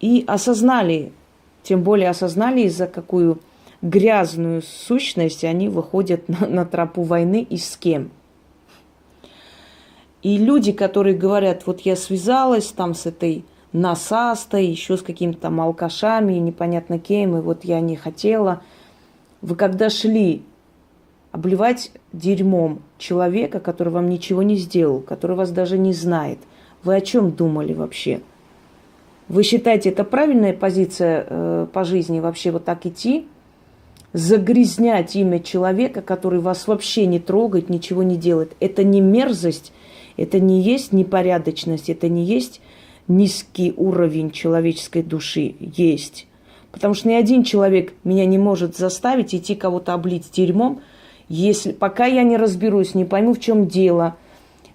и 0.00 0.24
осознали, 0.26 1.12
тем 1.62 1.82
более 1.82 2.10
осознали, 2.10 2.62
из-за 2.62 2.86
какую 2.86 3.40
грязную 3.82 4.62
сущность 4.62 5.44
они 5.44 5.68
выходят 5.68 6.28
на, 6.28 6.46
на 6.46 6.64
тропу 6.64 7.02
войны 7.02 7.46
и 7.48 7.56
с 7.56 7.76
кем. 7.76 8.10
И 10.22 10.36
люди, 10.36 10.72
которые 10.72 11.16
говорят, 11.16 11.66
вот 11.66 11.80
я 11.80 11.96
связалась 11.96 12.68
там 12.68 12.94
с 12.94 13.06
этой 13.06 13.44
насастой, 13.72 14.66
еще 14.66 14.96
с 14.96 15.02
какими-то 15.02 15.40
там 15.40 15.60
алкашами, 15.60 16.34
непонятно 16.34 16.98
кем, 16.98 17.36
и 17.36 17.40
вот 17.40 17.64
я 17.64 17.80
не 17.80 17.96
хотела. 17.96 18.62
Вы 19.40 19.56
когда 19.56 19.88
шли 19.88 20.42
обливать 21.32 21.92
дерьмом 22.12 22.82
человека, 22.98 23.60
который 23.60 23.92
вам 23.92 24.10
ничего 24.10 24.42
не 24.42 24.56
сделал, 24.56 25.00
который 25.00 25.36
вас 25.36 25.50
даже 25.50 25.78
не 25.78 25.92
знает. 25.92 26.38
Вы 26.82 26.96
о 26.96 27.00
чем 27.00 27.30
думали 27.30 27.72
вообще? 27.72 28.20
Вы 29.30 29.44
считаете, 29.44 29.90
это 29.90 30.02
правильная 30.02 30.52
позиция 30.52 31.24
э, 31.28 31.66
по 31.72 31.84
жизни 31.84 32.18
вообще 32.18 32.50
вот 32.50 32.64
так 32.64 32.84
идти? 32.84 33.28
Загрязнять 34.12 35.14
имя 35.14 35.38
человека, 35.38 36.02
который 36.02 36.40
вас 36.40 36.66
вообще 36.66 37.06
не 37.06 37.20
трогает, 37.20 37.70
ничего 37.70 38.02
не 38.02 38.16
делает. 38.16 38.56
Это 38.58 38.82
не 38.82 39.00
мерзость, 39.00 39.72
это 40.16 40.40
не 40.40 40.60
есть 40.60 40.92
непорядочность, 40.92 41.88
это 41.88 42.08
не 42.08 42.24
есть 42.24 42.60
низкий 43.06 43.72
уровень 43.76 44.32
человеческой 44.32 45.04
души. 45.04 45.54
Есть. 45.60 46.26
Потому 46.72 46.94
что 46.94 47.08
ни 47.08 47.14
один 47.14 47.44
человек 47.44 47.92
меня 48.02 48.26
не 48.26 48.36
может 48.36 48.76
заставить 48.76 49.32
идти 49.32 49.54
кого-то 49.54 49.94
облить 49.94 50.28
дерьмом, 50.32 50.80
если, 51.28 51.70
пока 51.70 52.06
я 52.06 52.24
не 52.24 52.36
разберусь, 52.36 52.96
не 52.96 53.04
пойму, 53.04 53.34
в 53.34 53.38
чем 53.38 53.68
дело, 53.68 54.16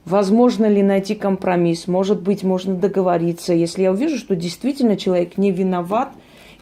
возможно 0.05 0.65
ли 0.67 0.81
найти 0.83 1.15
компромисс, 1.15 1.87
может 1.87 2.21
быть, 2.21 2.43
можно 2.43 2.75
договориться. 2.75 3.53
Если 3.53 3.83
я 3.83 3.91
увижу, 3.91 4.17
что 4.17 4.35
действительно 4.35 4.97
человек 4.97 5.37
не 5.37 5.51
виноват, 5.51 6.13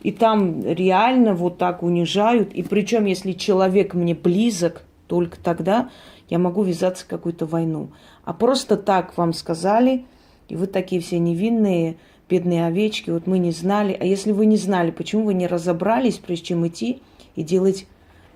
и 0.01 0.11
там 0.11 0.65
реально 0.65 1.33
вот 1.33 1.57
так 1.57 1.83
унижают, 1.83 2.53
и 2.53 2.63
причем, 2.63 3.05
если 3.05 3.33
человек 3.33 3.93
мне 3.93 4.15
близок, 4.15 4.83
только 5.07 5.37
тогда 5.37 5.89
я 6.29 6.39
могу 6.39 6.63
ввязаться 6.63 7.05
в 7.05 7.07
какую-то 7.07 7.45
войну. 7.45 7.89
А 8.23 8.33
просто 8.33 8.77
так 8.77 9.17
вам 9.17 9.33
сказали, 9.33 10.05
и 10.49 10.55
вы 10.55 10.67
такие 10.67 11.01
все 11.01 11.19
невинные, 11.19 11.97
бедные 12.29 12.65
овечки, 12.65 13.09
вот 13.09 13.27
мы 13.27 13.37
не 13.37 13.51
знали. 13.51 13.95
А 13.99 14.05
если 14.05 14.31
вы 14.31 14.45
не 14.45 14.57
знали, 14.57 14.91
почему 14.91 15.25
вы 15.25 15.33
не 15.33 15.47
разобрались, 15.47 16.17
прежде 16.17 16.47
чем 16.47 16.67
идти 16.67 17.01
и 17.35 17.43
делать 17.43 17.87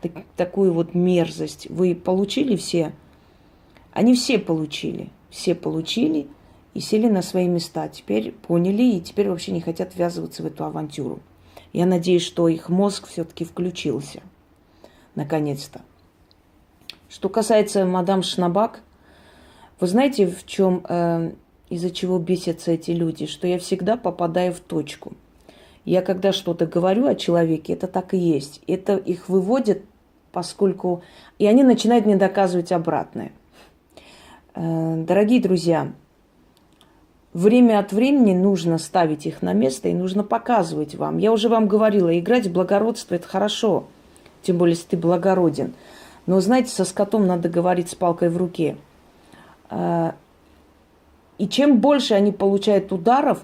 так, 0.01 0.11
такую 0.35 0.73
вот 0.73 0.93
мерзость. 0.93 1.67
Вы 1.69 1.95
получили 1.95 2.55
все? 2.55 2.93
Они 3.97 4.13
все 4.13 4.37
получили. 4.37 5.09
Все 5.31 5.55
получили 5.55 6.27
и 6.75 6.79
сели 6.79 7.09
на 7.09 7.23
свои 7.23 7.47
места. 7.47 7.87
Теперь 7.87 8.31
поняли 8.31 8.83
и 8.83 9.01
теперь 9.01 9.27
вообще 9.27 9.51
не 9.51 9.59
хотят 9.59 9.95
ввязываться 9.95 10.43
в 10.43 10.45
эту 10.45 10.65
авантюру. 10.65 11.19
Я 11.73 11.87
надеюсь, 11.87 12.21
что 12.21 12.47
их 12.47 12.69
мозг 12.69 13.07
все-таки 13.07 13.43
включился. 13.43 14.21
Наконец-то. 15.15 15.81
Что 17.09 17.27
касается 17.27 17.87
мадам 17.87 18.21
Шнабак, 18.21 18.81
вы 19.79 19.87
знаете, 19.87 20.27
в 20.27 20.45
чем, 20.45 20.85
э, 20.87 21.31
из-за 21.69 21.89
чего 21.89 22.19
бесятся 22.19 22.73
эти 22.73 22.91
люди? 22.91 23.25
Что 23.25 23.47
я 23.47 23.57
всегда 23.57 23.97
попадаю 23.97 24.53
в 24.53 24.59
точку– 24.59 25.13
я 25.87 26.01
когда 26.01 26.33
что-то 26.33 26.65
говорю 26.65 27.07
о 27.07 27.15
человеке, 27.15 27.71
это 27.71 27.87
так 27.87 28.13
и 28.13 28.17
есть. 28.17 28.61
Это 28.67 28.97
их 28.97 29.29
выводит, 29.29 29.85
поскольку... 30.33 31.01
И 31.39 31.47
они 31.47 31.63
начинают 31.63 32.05
мне 32.05 32.17
доказывать 32.17 32.73
обратное. 32.73 33.31
Э, 34.59 35.03
дорогие 35.05 35.39
друзья, 35.39 35.91
время 37.31 37.77
от 37.77 37.91
времени 37.93 38.33
нужно 38.33 38.79
ставить 38.79 39.27
их 39.27 39.43
на 39.43 39.53
место 39.53 39.87
и 39.87 39.93
нужно 39.93 40.23
показывать 40.23 40.95
вам. 40.95 41.19
Я 41.19 41.31
уже 41.31 41.47
вам 41.47 41.67
говорила, 41.67 42.17
играть 42.17 42.47
в 42.47 42.51
благородство– 42.51 43.13
это 43.15 43.27
хорошо, 43.27 43.85
тем 44.41 44.57
более, 44.57 44.73
если 44.73 44.87
ты 44.87 44.97
благороден. 44.97 45.75
Но, 46.25 46.41
знаете, 46.41 46.71
со 46.71 46.85
скотом 46.85 47.27
надо 47.27 47.49
говорить 47.49 47.91
с 47.91 47.95
палкой 47.95 48.29
в 48.29 48.37
руке. 48.37 48.77
Э, 49.69 50.13
и 51.37 51.47
чем 51.47 51.79
больше 51.79 52.15
они 52.15 52.31
получают 52.31 52.91
ударов, 52.91 53.43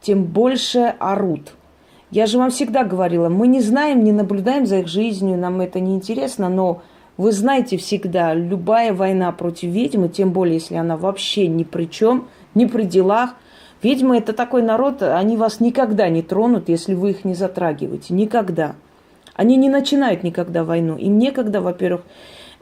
тем 0.00 0.24
больше 0.24 0.94
орут– 0.98 1.52
я 2.10 2.26
же 2.26 2.38
вам 2.38 2.50
всегда 2.50 2.84
говорила, 2.84 3.28
мы 3.28 3.48
не 3.48 3.60
знаем, 3.60 4.04
не 4.04 4.12
наблюдаем 4.12 4.66
за 4.66 4.78
их 4.78 4.86
жизнью, 4.86 5.36
нам 5.36 5.60
это 5.60 5.80
не 5.80 5.96
интересно, 5.96 6.48
но 6.48 6.80
вы 7.16 7.32
знаете 7.32 7.76
всегда, 7.76 8.34
любая 8.34 8.92
война 8.92 9.30
против 9.32 9.70
ведьмы, 9.70 10.08
тем 10.08 10.32
более, 10.32 10.54
если 10.54 10.74
она 10.74 10.96
вообще 10.96 11.46
ни 11.46 11.62
при 11.62 11.84
чем, 11.84 12.28
ни 12.54 12.66
при 12.66 12.84
делах, 12.84 13.34
ведьмы 13.82 14.18
это 14.18 14.32
такой 14.32 14.62
народ, 14.62 15.02
они 15.02 15.36
вас 15.36 15.60
никогда 15.60 16.08
не 16.08 16.22
тронут, 16.22 16.68
если 16.68 16.94
вы 16.94 17.10
их 17.10 17.24
не 17.24 17.34
затрагиваете. 17.34 18.14
Никогда. 18.14 18.74
Они 19.34 19.56
не 19.56 19.68
начинают 19.68 20.22
никогда 20.22 20.64
войну. 20.64 20.96
Им 20.96 21.18
некогда, 21.18 21.60
во-первых, 21.60 22.02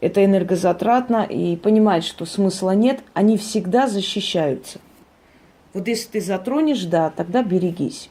это 0.01 0.25
энергозатратно, 0.25 1.23
и 1.23 1.57
понимают, 1.57 2.05
что 2.05 2.27
смысла 2.27 2.73
нет, 2.73 3.01
они 3.15 3.37
всегда 3.39 3.87
защищаются. 3.87 4.81
Вот 5.75 5.89
если 5.89 6.09
ты 6.11 6.21
затронешь, 6.21 6.85
да, 6.85 7.11
тогда 7.11 7.43
берегись. 7.43 8.11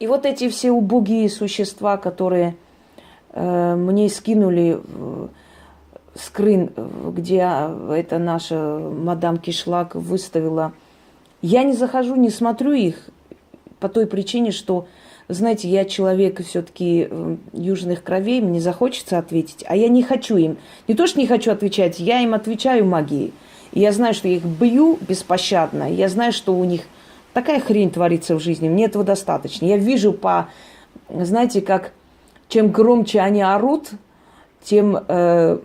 И 0.00 0.06
вот 0.06 0.24
эти 0.24 0.48
все 0.48 0.72
убогие 0.72 1.28
существа, 1.28 1.98
которые 1.98 2.56
мне 3.34 4.08
скинули 4.08 4.80
э, 4.82 5.28
скрин, 6.14 6.72
где 7.14 7.42
а, 7.42 7.94
это 7.94 8.18
наша 8.18 8.78
мадам 8.78 9.38
Кишлак 9.38 9.94
выставила, 9.94 10.72
я 11.42 11.62
не 11.62 11.72
захожу, 11.72 12.16
не 12.16 12.30
смотрю 12.30 12.72
их 12.72 13.08
по 13.78 13.88
той 13.88 14.06
причине, 14.06 14.50
что 14.50 14.86
знаете, 15.28 15.68
я 15.68 15.84
человек 15.84 16.44
все-таки 16.44 17.06
э, 17.08 17.36
южных 17.52 18.02
кровей, 18.02 18.40
мне 18.40 18.60
захочется 18.60 19.16
ответить, 19.16 19.64
а 19.68 19.76
я 19.76 19.88
не 19.88 20.02
хочу 20.02 20.36
им. 20.36 20.58
Не 20.88 20.94
то, 20.94 21.06
что 21.06 21.20
не 21.20 21.26
хочу 21.28 21.52
отвечать, 21.52 22.00
я 22.00 22.20
им 22.20 22.34
отвечаю 22.34 22.84
магией. 22.84 23.32
Я 23.72 23.92
знаю, 23.92 24.12
что 24.14 24.26
я 24.26 24.36
их 24.36 24.44
бью 24.44 24.98
беспощадно. 25.08 25.88
Я 25.88 26.08
знаю, 26.08 26.32
что 26.32 26.52
у 26.52 26.64
них 26.64 26.82
такая 27.32 27.60
хрень 27.60 27.92
творится 27.92 28.34
в 28.34 28.40
жизни. 28.40 28.68
Мне 28.68 28.86
этого 28.86 29.04
достаточно. 29.04 29.66
Я 29.66 29.76
вижу 29.76 30.12
по, 30.12 30.48
знаете, 31.08 31.60
как 31.60 31.92
чем 32.50 32.70
громче 32.70 33.20
они 33.20 33.40
орут, 33.40 33.90
тем 34.62 34.98
э, 35.08 35.58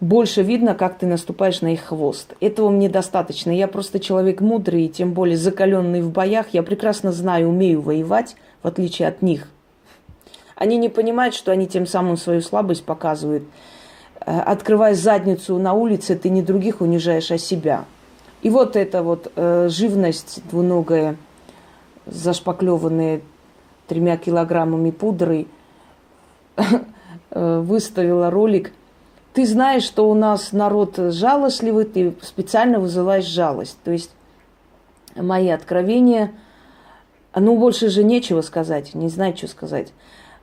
больше 0.00 0.42
видно, 0.42 0.74
как 0.74 0.98
ты 0.98 1.06
наступаешь 1.06 1.60
на 1.60 1.74
их 1.74 1.84
хвост. 1.84 2.34
Этого 2.40 2.70
мне 2.70 2.88
достаточно. 2.88 3.50
Я 3.50 3.68
просто 3.68 4.00
человек 4.00 4.40
мудрый, 4.40 4.86
и 4.86 4.88
тем 4.88 5.12
более 5.12 5.36
закаленный 5.36 6.00
в 6.00 6.10
боях. 6.10 6.46
Я 6.52 6.62
прекрасно 6.62 7.12
знаю, 7.12 7.48
умею 7.48 7.80
воевать, 7.82 8.36
в 8.62 8.66
отличие 8.66 9.06
от 9.06 9.22
них. 9.22 9.48
Они 10.56 10.78
не 10.78 10.88
понимают, 10.88 11.34
что 11.34 11.52
они 11.52 11.66
тем 11.68 11.86
самым 11.86 12.16
свою 12.16 12.40
слабость 12.40 12.84
показывают. 12.84 13.44
Э, 14.20 14.40
открывая 14.40 14.94
задницу 14.94 15.58
на 15.58 15.74
улице, 15.74 16.16
ты 16.16 16.30
не 16.30 16.40
других 16.42 16.80
унижаешь, 16.80 17.30
а 17.30 17.38
себя. 17.38 17.84
И 18.40 18.48
вот 18.48 18.76
эта 18.76 19.02
вот 19.02 19.30
э, 19.36 19.68
живность 19.70 20.40
двуногая, 20.50 21.16
зашпаклеванная 22.06 23.20
тремя 23.86 24.16
килограммами 24.16 24.90
пудры, 24.90 25.46
выставила 27.30 28.30
ролик– 28.30 28.72
ты 29.36 29.44
знаешь, 29.44 29.82
что 29.82 30.10
у 30.10 30.14
нас 30.14 30.52
народ 30.52 30.96
жалостливый, 30.96 31.84
ты 31.84 32.14
специально 32.22 32.80
вызываешь 32.80 33.26
жалость. 33.26 33.76
То 33.84 33.90
есть 33.90 34.10
мои 35.14 35.50
откровения, 35.50 36.32
ну, 37.34 37.58
больше 37.58 37.90
же 37.90 38.02
нечего 38.02 38.40
сказать, 38.40 38.94
не 38.94 39.10
знаю, 39.10 39.36
что 39.36 39.46
сказать. 39.48 39.92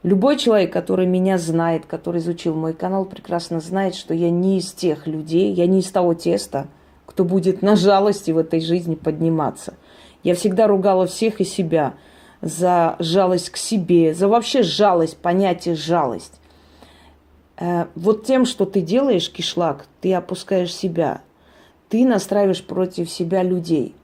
Любой 0.03 0.37
человек, 0.37 0.71
который 0.71 1.07
меня 1.07 1.39
знает, 1.39 1.87
который 1.87 2.19
изучил 2.19 2.53
мой 2.53 2.73
канал, 2.75 3.05
прекрасно 3.05 3.61
знает, 3.61 3.95
что 3.95 4.13
я 4.13 4.29
не 4.29 4.59
из 4.59 4.71
тех 4.71 5.07
людей, 5.07 5.51
я 5.53 5.65
не 5.65 5.79
из 5.79 5.89
того 5.89 6.13
теста, 6.13 6.67
кто 7.07 7.25
будет 7.25 7.63
на 7.63 7.75
жалости 7.75 8.29
в 8.29 8.37
этой 8.37 8.59
жизни 8.59 8.93
подниматься. 8.93 9.73
Я 10.21 10.35
всегда 10.35 10.67
ругала 10.67 11.07
всех 11.07 11.41
и 11.41 11.45
себя 11.45 11.95
за 12.43 12.97
жалость 12.99 13.49
к 13.51 13.57
себе, 13.57 14.13
за 14.13 14.27
вообще 14.27 14.63
жалость, 14.63 15.17
понятие 15.17 15.75
жалость. 15.75 16.33
Э, 17.57 17.85
вот 17.95 18.25
тем, 18.25 18.45
что 18.45 18.65
ты 18.65 18.81
делаешь, 18.81 19.31
кишлак, 19.31 19.85
ты 20.01 20.13
опускаешь 20.13 20.73
себя. 20.73 21.21
Ты 21.87 22.05
настраиваешь 22.05 22.63
против 22.63 23.09
себя 23.09 23.43
людей. 23.43 23.95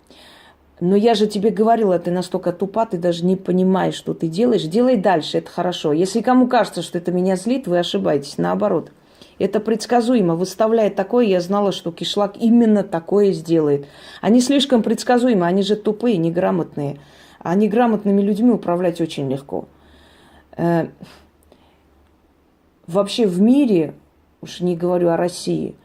Но 0.79 0.96
я 0.96 1.13
же 1.13 1.27
тебе 1.27 1.50
говорила, 1.50 2.00
ты 2.00 2.10
настолько 2.12 2.53
тупа, 2.53 2.86
ты 2.86 2.98
даже 2.98 3.25
не 3.25 3.36
понимаешь, 3.36 3.96
что 3.96 4.13
ты 4.13 4.27
делаешь. 4.27 4.63
Делай 4.63 4.96
дальше, 4.96 5.39
это 5.39 5.50
хорошо. 5.51 5.91
Если 5.91 6.22
кому 6.22 6.48
кажется, 6.48 6.81
что 6.81 6.98
это 6.98 7.12
меня 7.12 7.36
злит, 7.36 7.67
вы 7.67 7.79
ошибаетесь. 7.79 8.38
Наоборот. 8.38 8.91
Это 9.39 9.60
предсказуемо. 9.60 10.36
Выставляя 10.36 10.89
такое, 10.89 11.25
я 11.25 11.41
знала, 11.41 11.74
что 11.74 11.91
кишлак 11.91 12.36
именно 12.39 12.84
такое 12.84 13.34
сделает. 13.34 13.88
Они 14.22 14.39
слишком 14.39 14.81
предсказуемы, 14.81 15.46
они 15.46 15.63
же 15.63 15.75
тупые, 15.75 16.17
неграмотные. 16.17 17.00
А 17.39 17.55
неграмотными 17.55 18.22
людьми 18.22 18.51
управлять 18.51 19.01
очень 19.01 19.29
легко. 19.29 19.67
Э, 20.58 20.88
вообще 22.86 23.27
в 23.27 23.41
мире, 23.41 23.93
уж 24.41 24.60
не 24.60 24.75
говорю 24.75 25.10
о 25.10 25.17
России, 25.17 25.75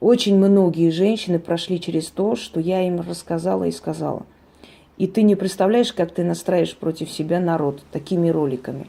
очень 0.00 0.36
многие 0.36 0.90
женщины 0.90 1.38
прошли 1.38 1.80
через 1.80 2.08
то, 2.08 2.36
что 2.36 2.60
я 2.60 2.86
им 2.86 3.00
рассказала 3.00 3.64
и 3.64 3.72
сказала. 3.72 4.26
И 4.98 5.06
ты 5.06 5.22
не 5.22 5.34
представляешь, 5.34 5.92
как 5.92 6.12
ты 6.12 6.24
настраиваешь 6.24 6.76
против 6.76 7.10
себя 7.10 7.40
народ 7.40 7.82
такими 7.92 8.28
роликами. 8.28 8.88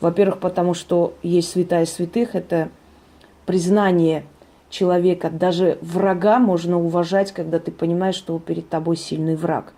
Во-первых, 0.00 0.38
потому 0.38 0.74
что 0.74 1.14
есть 1.22 1.50
святая 1.50 1.86
святых, 1.86 2.34
это 2.34 2.68
признание 3.46 4.24
человека, 4.70 5.30
даже 5.30 5.78
врага 5.82 6.38
можно 6.38 6.78
уважать, 6.78 7.32
когда 7.32 7.58
ты 7.58 7.72
понимаешь, 7.72 8.14
что 8.14 8.38
перед 8.38 8.68
тобой 8.68 8.96
сильный 8.96 9.36
враг. 9.36 9.74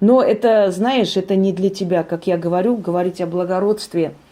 Но 0.00 0.22
это, 0.22 0.70
знаешь, 0.70 1.16
это 1.16 1.36
не 1.36 1.52
для 1.52 1.70
тебя, 1.70 2.02
как 2.02 2.26
я 2.26 2.36
говорю, 2.36 2.76
говорить 2.76 3.20
о 3.20 3.26
благородстве– 3.26 4.14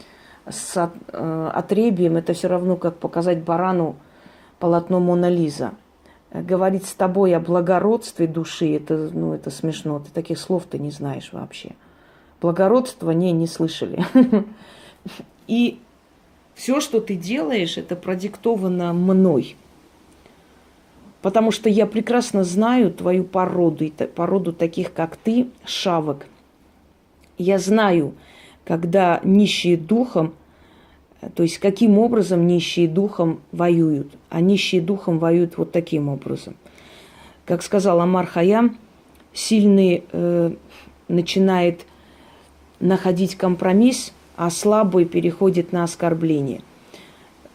с 0.49 0.91
э, 1.13 1.51
отребием, 1.55 2.17
это 2.17 2.33
все 2.33 2.49
равно, 2.49 2.77
как 2.77 2.99
показать 2.99 3.43
барану 3.43 3.97
полотно 4.59 5.01
Мона 5.01 5.29
Лиза. 5.29 5.73
Говорить 6.33 6.87
с 6.87 6.95
тобой 6.95 7.35
о 7.35 7.41
благородстве 7.41 8.27
души, 8.27 8.75
это, 8.77 9.11
ну, 9.13 9.35
это 9.35 9.51
смешно. 9.51 10.01
Ты 10.01 10.11
таких 10.11 10.39
слов 10.39 10.65
ты 10.69 10.79
не 10.79 10.91
знаешь 10.91 11.31
вообще. 11.33 11.73
Благородство 12.41 13.11
не, 13.11 13.33
не 13.33 13.47
слышали. 13.47 14.05
И 15.47 15.81
все, 16.55 16.81
что 16.81 17.01
ты 17.01 17.17
делаешь, 17.17 17.77
это 17.77 17.97
продиктовано 17.97 18.93
мной. 18.93 19.57
Потому 21.23 21.53
что 21.53 21.69
я 21.69 21.87
прекрасно 21.87 22.43
знаю 22.43 22.93
твою 22.93 23.23
породу, 23.23 23.89
породу 24.15 24.53
таких, 24.53 24.93
как 24.93 25.17
ты, 25.17 25.47
шавок. 25.65 26.27
Я 27.39 27.59
знаю, 27.59 28.15
когда 28.65 29.21
нищие 29.23 29.77
духом, 29.77 30.35
то 31.37 31.45
есть 31.45 31.59
каким 31.59 31.99
образом 31.99 32.49
нищие 32.49 32.89
духом 32.89 33.41
воюют. 33.53 34.13
А 34.29 34.41
нищие 34.41 34.83
духом 34.83 35.21
воюют 35.21 35.57
вот 35.57 35.71
таким 35.71 36.09
образом. 36.09 36.57
Как 37.47 37.63
сказал 37.63 38.01
Амар 38.01 38.27
Хаям, 38.27 38.77
сильный 39.33 40.05
э, 40.11 40.53
начинает 41.07 41.87
находить 42.81 43.37
компромисс, 43.37 44.13
а 44.37 44.51
слабый 44.51 45.05
переходит 45.05 45.73
на 45.73 45.85
оскорбление. 45.85 46.63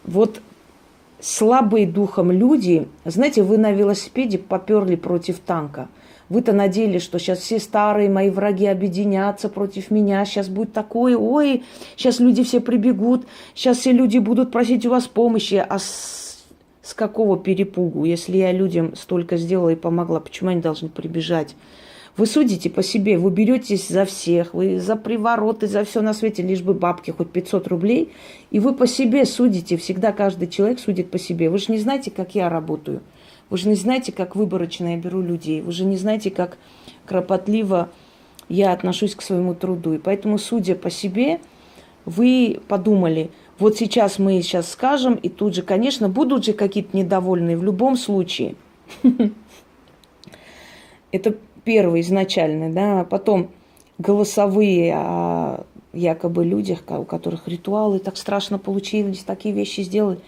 Вот 0.04 0.40
слабые 1.20 1.86
духом 1.86 2.30
люди, 2.30 2.88
знаете, 3.04 3.42
вы 3.42 3.58
на 3.58 3.72
велосипеде 3.72 4.38
поперли 4.38 4.96
против 4.96 5.38
танка– 5.38 5.88
вы-то 6.28 6.52
надеялись, 6.52 7.02
что 7.02 7.18
сейчас 7.18 7.38
все 7.38 7.58
старые 7.58 8.10
мои 8.10 8.28
враги 8.28 8.66
объединятся 8.66 9.48
против 9.48 9.90
меня, 9.90 10.24
сейчас 10.26 10.48
будет 10.48 10.72
такое, 10.72 11.16
ой, 11.16 11.64
сейчас 11.96 12.20
люди 12.20 12.44
все 12.44 12.60
прибегут, 12.60 13.26
сейчас 13.54 13.78
все 13.78 13.92
люди 13.92 14.18
будут 14.18 14.52
просить 14.52 14.84
у 14.84 14.90
вас 14.90 15.06
помощи. 15.06 15.54
А 15.54 15.78
с, 15.78 16.44
с 16.82 16.92
какого 16.92 17.38
перепугу, 17.38 18.04
если 18.04 18.36
я 18.36 18.52
людям 18.52 18.94
столько 18.94 19.38
сделала 19.38 19.70
и 19.70 19.76
помогла, 19.76 20.20
почему 20.20 20.50
они 20.50 20.60
должны 20.60 20.90
прибежать? 20.90 21.54
Вы 22.18 22.26
судите 22.26 22.68
по 22.68 22.82
себе, 22.82 23.16
вы 23.16 23.30
беретесь 23.30 23.88
за 23.88 24.04
всех, 24.04 24.52
вы 24.52 24.78
за 24.78 24.96
привороты, 24.96 25.66
за 25.66 25.84
все 25.84 26.02
на 26.02 26.12
свете, 26.12 26.42
лишь 26.42 26.62
бы 26.62 26.74
бабки, 26.74 27.10
хоть 27.10 27.30
500 27.30 27.68
рублей, 27.68 28.12
и 28.50 28.60
вы 28.60 28.74
по 28.74 28.86
себе 28.86 29.24
судите, 29.24 29.78
всегда 29.78 30.12
каждый 30.12 30.48
человек 30.48 30.80
судит 30.80 31.10
по 31.10 31.18
себе. 31.18 31.48
Вы 31.48 31.56
же 31.58 31.72
не 31.72 31.78
знаете, 31.78 32.10
как 32.10 32.34
я 32.34 32.50
работаю– 32.50 33.00
вы 33.50 33.56
же 33.56 33.68
не 33.68 33.74
знаете, 33.74 34.12
как 34.12 34.36
выборочно 34.36 34.94
я 34.94 34.96
беру 34.96 35.22
людей. 35.22 35.60
Вы 35.60 35.72
же 35.72 35.84
не 35.84 35.96
знаете, 35.96 36.30
как 36.30 36.58
кропотливо 37.06 37.88
я 38.48 38.72
отношусь 38.72 39.14
к 39.14 39.22
своему 39.22 39.54
труду. 39.54 39.94
И 39.94 39.98
поэтому, 39.98 40.38
судя 40.38 40.74
по 40.74 40.90
себе, 40.90 41.40
вы 42.04 42.60
подумали, 42.68 43.30
вот 43.58 43.76
сейчас 43.76 44.18
мы 44.18 44.40
сейчас 44.42 44.70
скажем, 44.70 45.14
и 45.14 45.28
тут 45.28 45.54
же, 45.54 45.62
конечно, 45.62 46.08
будут 46.08 46.44
же 46.44 46.52
какие-то 46.52 46.96
недовольные 46.96 47.56
в 47.56 47.64
любом 47.64 47.96
случае. 47.96 48.54
Это 51.12 51.34
первый 51.68 52.00
изначальный, 52.00 52.70
да, 52.72 53.02
а 53.02 53.04
потом 53.04 53.50
голосовые 53.98 54.94
о 54.96 55.66
якобы 55.92 56.42
людях, 56.42 56.78
у 56.88 57.04
которых 57.04 57.46
ритуалы 57.46 57.98
так 57.98 58.16
страшно 58.16 58.58
получились, 58.58 59.22
такие 59.22 59.54
вещи 59.54 59.82
сделали. 59.82 60.18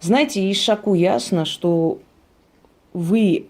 Знаете, 0.00 0.48
из 0.48 0.60
Шаку 0.60 0.94
ясно, 0.94 1.46
что 1.46 1.98
вы, 2.92 3.46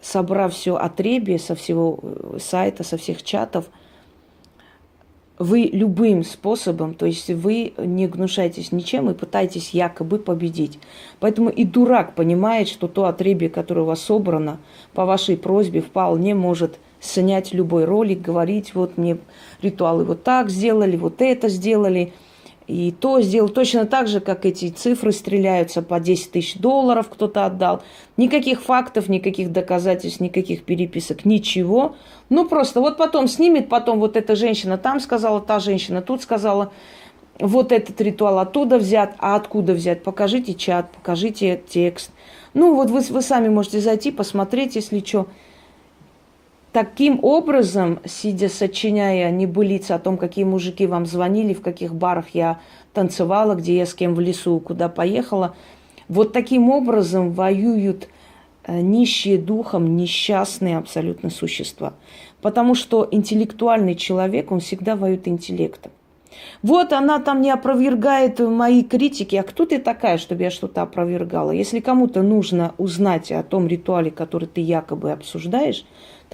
собрав 0.00 0.54
все 0.54 0.76
отребие 0.76 1.38
со 1.38 1.54
всего 1.54 1.98
э, 2.00 2.38
сайта, 2.40 2.82
со 2.82 2.96
всех 2.96 3.22
чатов, 3.22 3.66
вы 5.38 5.68
любым 5.72 6.22
способом, 6.22 6.94
то 6.94 7.06
есть 7.06 7.28
вы 7.28 7.72
не 7.76 8.06
гнушаетесь 8.06 8.72
ничем 8.72 9.10
и 9.10 9.14
пытаетесь 9.14 9.70
якобы 9.70 10.18
победить. 10.18 10.78
Поэтому 11.20 11.50
и 11.50 11.64
дурак 11.64 12.14
понимает, 12.14 12.68
что 12.68 12.86
то 12.86 13.06
отребие, 13.06 13.50
которое 13.50 13.82
у 13.82 13.86
вас 13.86 14.00
собрано, 14.00 14.58
по 14.92 15.04
вашей 15.04 15.36
просьбе 15.36 15.80
вполне 15.80 16.34
может 16.34 16.78
снять 17.00 17.52
любой 17.52 17.84
ролик, 17.84 18.20
говорить, 18.20 18.74
вот 18.74 18.96
мне 18.96 19.18
ритуалы 19.60 20.04
вот 20.04 20.22
так 20.22 20.50
сделали, 20.50 20.96
вот 20.96 21.20
это 21.20 21.48
сделали– 21.48 22.12
и 22.66 22.92
то 22.92 23.20
сделал 23.20 23.50
точно 23.50 23.84
так 23.84 24.08
же, 24.08 24.20
как 24.20 24.46
эти 24.46 24.70
цифры 24.70 25.12
стреляются 25.12 25.82
по 25.82 26.00
10 26.00 26.30
тысяч 26.30 26.56
долларов 26.56 27.08
кто-то 27.10 27.44
отдал. 27.44 27.82
Никаких 28.16 28.62
фактов, 28.62 29.08
никаких 29.08 29.52
доказательств, 29.52 30.20
никаких 30.20 30.64
переписок, 30.64 31.24
ничего. 31.26 31.96
Ну 32.30 32.48
просто 32.48 32.80
вот 32.80 32.96
потом 32.96 33.28
снимет, 33.28 33.68
потом 33.68 34.00
вот 34.00 34.16
эта 34.16 34.34
женщина 34.34 34.78
там 34.78 35.00
сказала, 35.00 35.40
та 35.40 35.60
женщина 35.60 36.00
тут 36.00 36.22
сказала. 36.22 36.72
Вот 37.38 37.72
этот 37.72 38.00
ритуал 38.00 38.38
оттуда 38.38 38.78
взят, 38.78 39.14
а 39.18 39.34
откуда 39.34 39.74
взят? 39.74 40.02
Покажите 40.02 40.54
чат, 40.54 40.90
покажите 40.92 41.60
текст. 41.68 42.12
Ну 42.54 42.74
вот 42.74 42.90
вы, 42.90 43.00
вы 43.00 43.22
сами 43.22 43.48
можете 43.48 43.80
зайти, 43.80 44.10
посмотреть, 44.10 44.76
если 44.76 45.00
что. 45.00 45.26
Таким 46.74 47.20
образом, 47.22 48.00
сидя, 48.04 48.48
сочиняя 48.48 49.30
небылицы 49.30 49.92
о 49.92 50.00
том, 50.00 50.18
какие 50.18 50.44
мужики 50.44 50.88
вам 50.88 51.06
звонили, 51.06 51.54
в 51.54 51.62
каких 51.62 51.94
барах 51.94 52.30
я 52.34 52.58
танцевала, 52.92 53.54
где 53.54 53.76
я 53.76 53.86
с 53.86 53.94
кем 53.94 54.16
в 54.16 54.20
лесу, 54.20 54.58
куда 54.58 54.88
поехала, 54.88 55.54
вот 56.08 56.32
таким 56.32 56.70
образом 56.70 57.30
воюют 57.30 58.08
э, 58.64 58.80
нищие 58.80 59.38
духом, 59.38 59.96
несчастные 59.96 60.76
абсолютно 60.76 61.30
существа. 61.30 61.94
Потому 62.42 62.74
что 62.74 63.06
интеллектуальный 63.08 63.94
человек, 63.94 64.50
он 64.50 64.58
всегда 64.58 64.96
воюет 64.96 65.28
интеллектом. 65.28 65.92
Вот 66.62 66.92
она 66.92 67.20
там 67.20 67.40
не 67.40 67.52
опровергает 67.52 68.40
мои 68.40 68.82
критики. 68.82 69.36
А 69.36 69.44
кто 69.44 69.64
ты 69.64 69.78
такая, 69.78 70.18
чтобы 70.18 70.42
я 70.42 70.50
что-то 70.50 70.82
опровергала? 70.82 71.52
Если 71.52 71.78
кому-то 71.78 72.22
нужно 72.22 72.74
узнать 72.78 73.30
о 73.30 73.44
том 73.44 73.68
ритуале, 73.68 74.10
который 74.10 74.48
ты 74.48 74.60
якобы 74.60 75.12
обсуждаешь, 75.12 75.84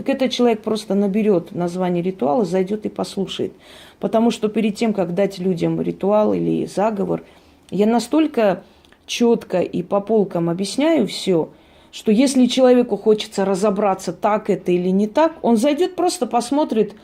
так 0.01 0.09
этот 0.09 0.33
человек 0.33 0.63
просто 0.63 0.95
наберет 0.95 1.55
название 1.55 2.03
ритуала, 2.03 2.47
зайдет 2.47 2.87
и 2.87 2.89
послушает. 2.89 3.53
Потому 3.99 4.31
что 4.31 4.49
перед 4.49 4.75
тем, 4.75 4.95
как 4.95 5.15
дать 5.15 5.39
людям 5.39 5.79
ритуал 5.79 6.33
или 6.33 6.65
заговор, 6.65 7.23
я 7.71 7.85
настолько 7.85 8.65
четко 9.05 9.61
и 9.61 9.83
по 9.83 10.01
полкам 10.01 10.49
объясняю 10.49 11.07
все, 11.07 11.51
что 11.93 12.11
если 12.11 12.47
человеку 12.47 12.97
хочется 12.97 13.45
разобраться, 13.45 14.15
так 14.15 14.49
это 14.49 14.73
или 14.73 14.89
не 14.89 15.07
так, 15.07 15.35
он 15.43 15.59
зайдет, 15.59 15.97
просто 15.97 16.27
посмотрит 16.27 16.95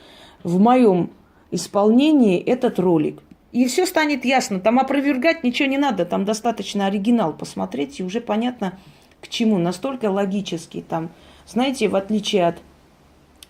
в 0.42 0.58
моем 0.58 1.10
исполнении 1.50 2.40
этот 2.40 2.78
ролик. 2.78 3.20
И 3.52 3.66
все 3.66 3.84
станет 3.84 4.24
ясно. 4.24 4.58
Там 4.58 4.78
опровергать 4.78 5.44
ничего 5.44 5.68
не 5.68 5.76
надо. 5.76 6.06
Там 6.06 6.24
достаточно 6.24 6.86
оригинал 6.86 7.34
посмотреть, 7.34 8.00
и 8.00 8.02
уже 8.02 8.22
понятно, 8.22 8.78
к 9.20 9.28
чему. 9.28 9.58
Настолько 9.58 10.10
логически. 10.10 10.82
Там, 10.88 11.10
знаете, 11.46 11.88
в 11.88 11.96
отличие 11.96 12.46
от 12.46 12.56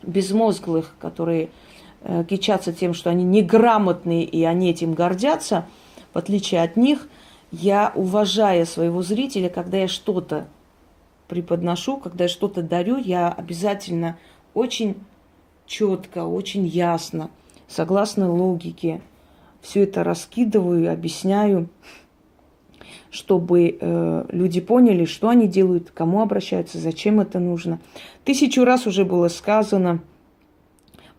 безмозглых, 0.06 0.94
которые 0.98 1.50
э, 2.02 2.24
кичатся 2.28 2.72
тем, 2.72 2.94
что 2.94 3.10
они 3.10 3.24
неграмотные, 3.24 4.24
и 4.24 4.44
они 4.44 4.70
этим 4.70 4.94
гордятся, 4.94 5.66
в 6.14 6.18
отличие 6.18 6.62
от 6.62 6.76
них, 6.76 7.08
я, 7.52 7.92
уважая 7.94 8.64
своего 8.64 9.02
зрителя, 9.02 9.48
когда 9.48 9.78
я 9.78 9.88
что-то 9.88 10.46
преподношу, 11.28 11.96
когда 11.98 12.24
я 12.24 12.28
что-то 12.28 12.62
дарю, 12.62 12.96
я 12.96 13.30
обязательно 13.30 14.18
очень 14.54 14.96
четко, 15.66 16.24
очень 16.24 16.66
ясно, 16.66 17.30
согласно 17.68 18.32
логике, 18.32 19.00
все 19.60 19.82
это 19.82 20.04
раскидываю, 20.04 20.92
объясняю, 20.92 21.68
чтобы 23.16 23.78
э, 23.80 24.24
люди 24.28 24.60
поняли, 24.60 25.06
что 25.06 25.30
они 25.30 25.48
делают, 25.48 25.90
кому 25.90 26.20
обращаются, 26.20 26.76
зачем 26.76 27.18
это 27.18 27.38
нужно. 27.38 27.78
Тысячу 28.24 28.62
раз 28.64 28.86
уже 28.86 29.06
было 29.06 29.28
сказано, 29.28 30.00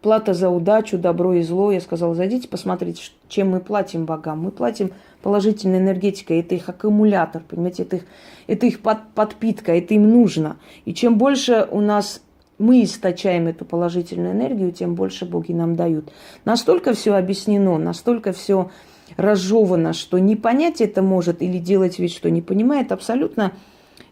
плата 0.02 0.36
за 0.36 0.50
удачу, 0.50 1.00
добро 1.00 1.34
и 1.34 1.42
зло. 1.42 1.72
Я 1.72 1.82
сказала, 1.82 2.14
зайдите, 2.14 2.48
посмотрите, 2.48 3.02
чем 3.28 3.50
мы 3.50 3.60
платим 3.60 4.06
богам. 4.06 4.44
Мы 4.44 4.52
платим 4.52 4.92
положительной 5.24 5.80
энергетикой, 5.80 6.40
это 6.42 6.54
их 6.54 6.70
аккумулятор, 6.70 7.42
понимаете, 7.42 7.82
это 7.82 7.96
их, 7.96 8.04
это 8.46 8.68
их 8.68 8.82
под, 8.82 9.00
подпитка, 9.16 9.76
это 9.76 9.96
им 9.96 10.08
нужно. 10.08 10.58
И 10.86 10.94
чем 10.94 11.18
больше 11.18 11.68
у 11.72 11.82
нас 11.82 12.22
мы 12.60 12.84
источаем 12.84 13.48
эту 13.48 13.66
положительную 13.66 14.34
энергию, 14.34 14.72
тем 14.72 14.94
больше 14.94 15.26
боги 15.26 15.52
нам 15.52 15.76
дают. 15.76 16.12
Настолько 16.46 16.94
все 16.94 17.16
объяснено, 17.16 17.80
настолько 17.80 18.34
все 18.34 18.70
разжевано, 19.16 19.94
что 19.94 20.18
не 20.18 20.36
понять 20.36 20.82
это 20.82 21.02
может 21.02 21.42
или 21.42 21.58
делать 21.58 22.00
вид, 22.00 22.12
что 22.12 22.30
не 22.30 22.42
понимает, 22.42 22.92
абсолютно 22.92 23.54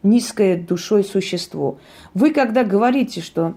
низкое 0.04 0.58
душой 0.58 1.04
существо. 1.04 1.80
Вы 2.14 2.32
когда 2.32 2.64
говорите, 2.64 3.22
что 3.22 3.56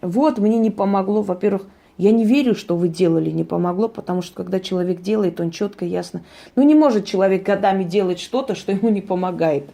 вот 0.00 0.38
мне 0.38 0.58
не 0.58 0.70
помогло, 0.70 1.22
во-первых, 1.22 1.66
я 1.98 2.12
не 2.12 2.24
верю, 2.24 2.54
что 2.54 2.76
вы 2.76 2.88
делали, 2.88 3.28
не 3.30 3.44
помогло, 3.44 3.86
потому 3.86 4.22
что 4.22 4.34
когда 4.34 4.58
человек 4.58 5.02
делает, 5.02 5.38
он 5.38 5.50
четко, 5.50 5.84
ясно. 5.84 6.22
Ну 6.56 6.62
не 6.62 6.74
может 6.74 7.04
человек 7.04 7.44
годами 7.44 7.84
делать 7.84 8.20
что-то, 8.20 8.54
что 8.54 8.72
ему 8.72 8.88
не 8.88 9.02
помогает. 9.02 9.68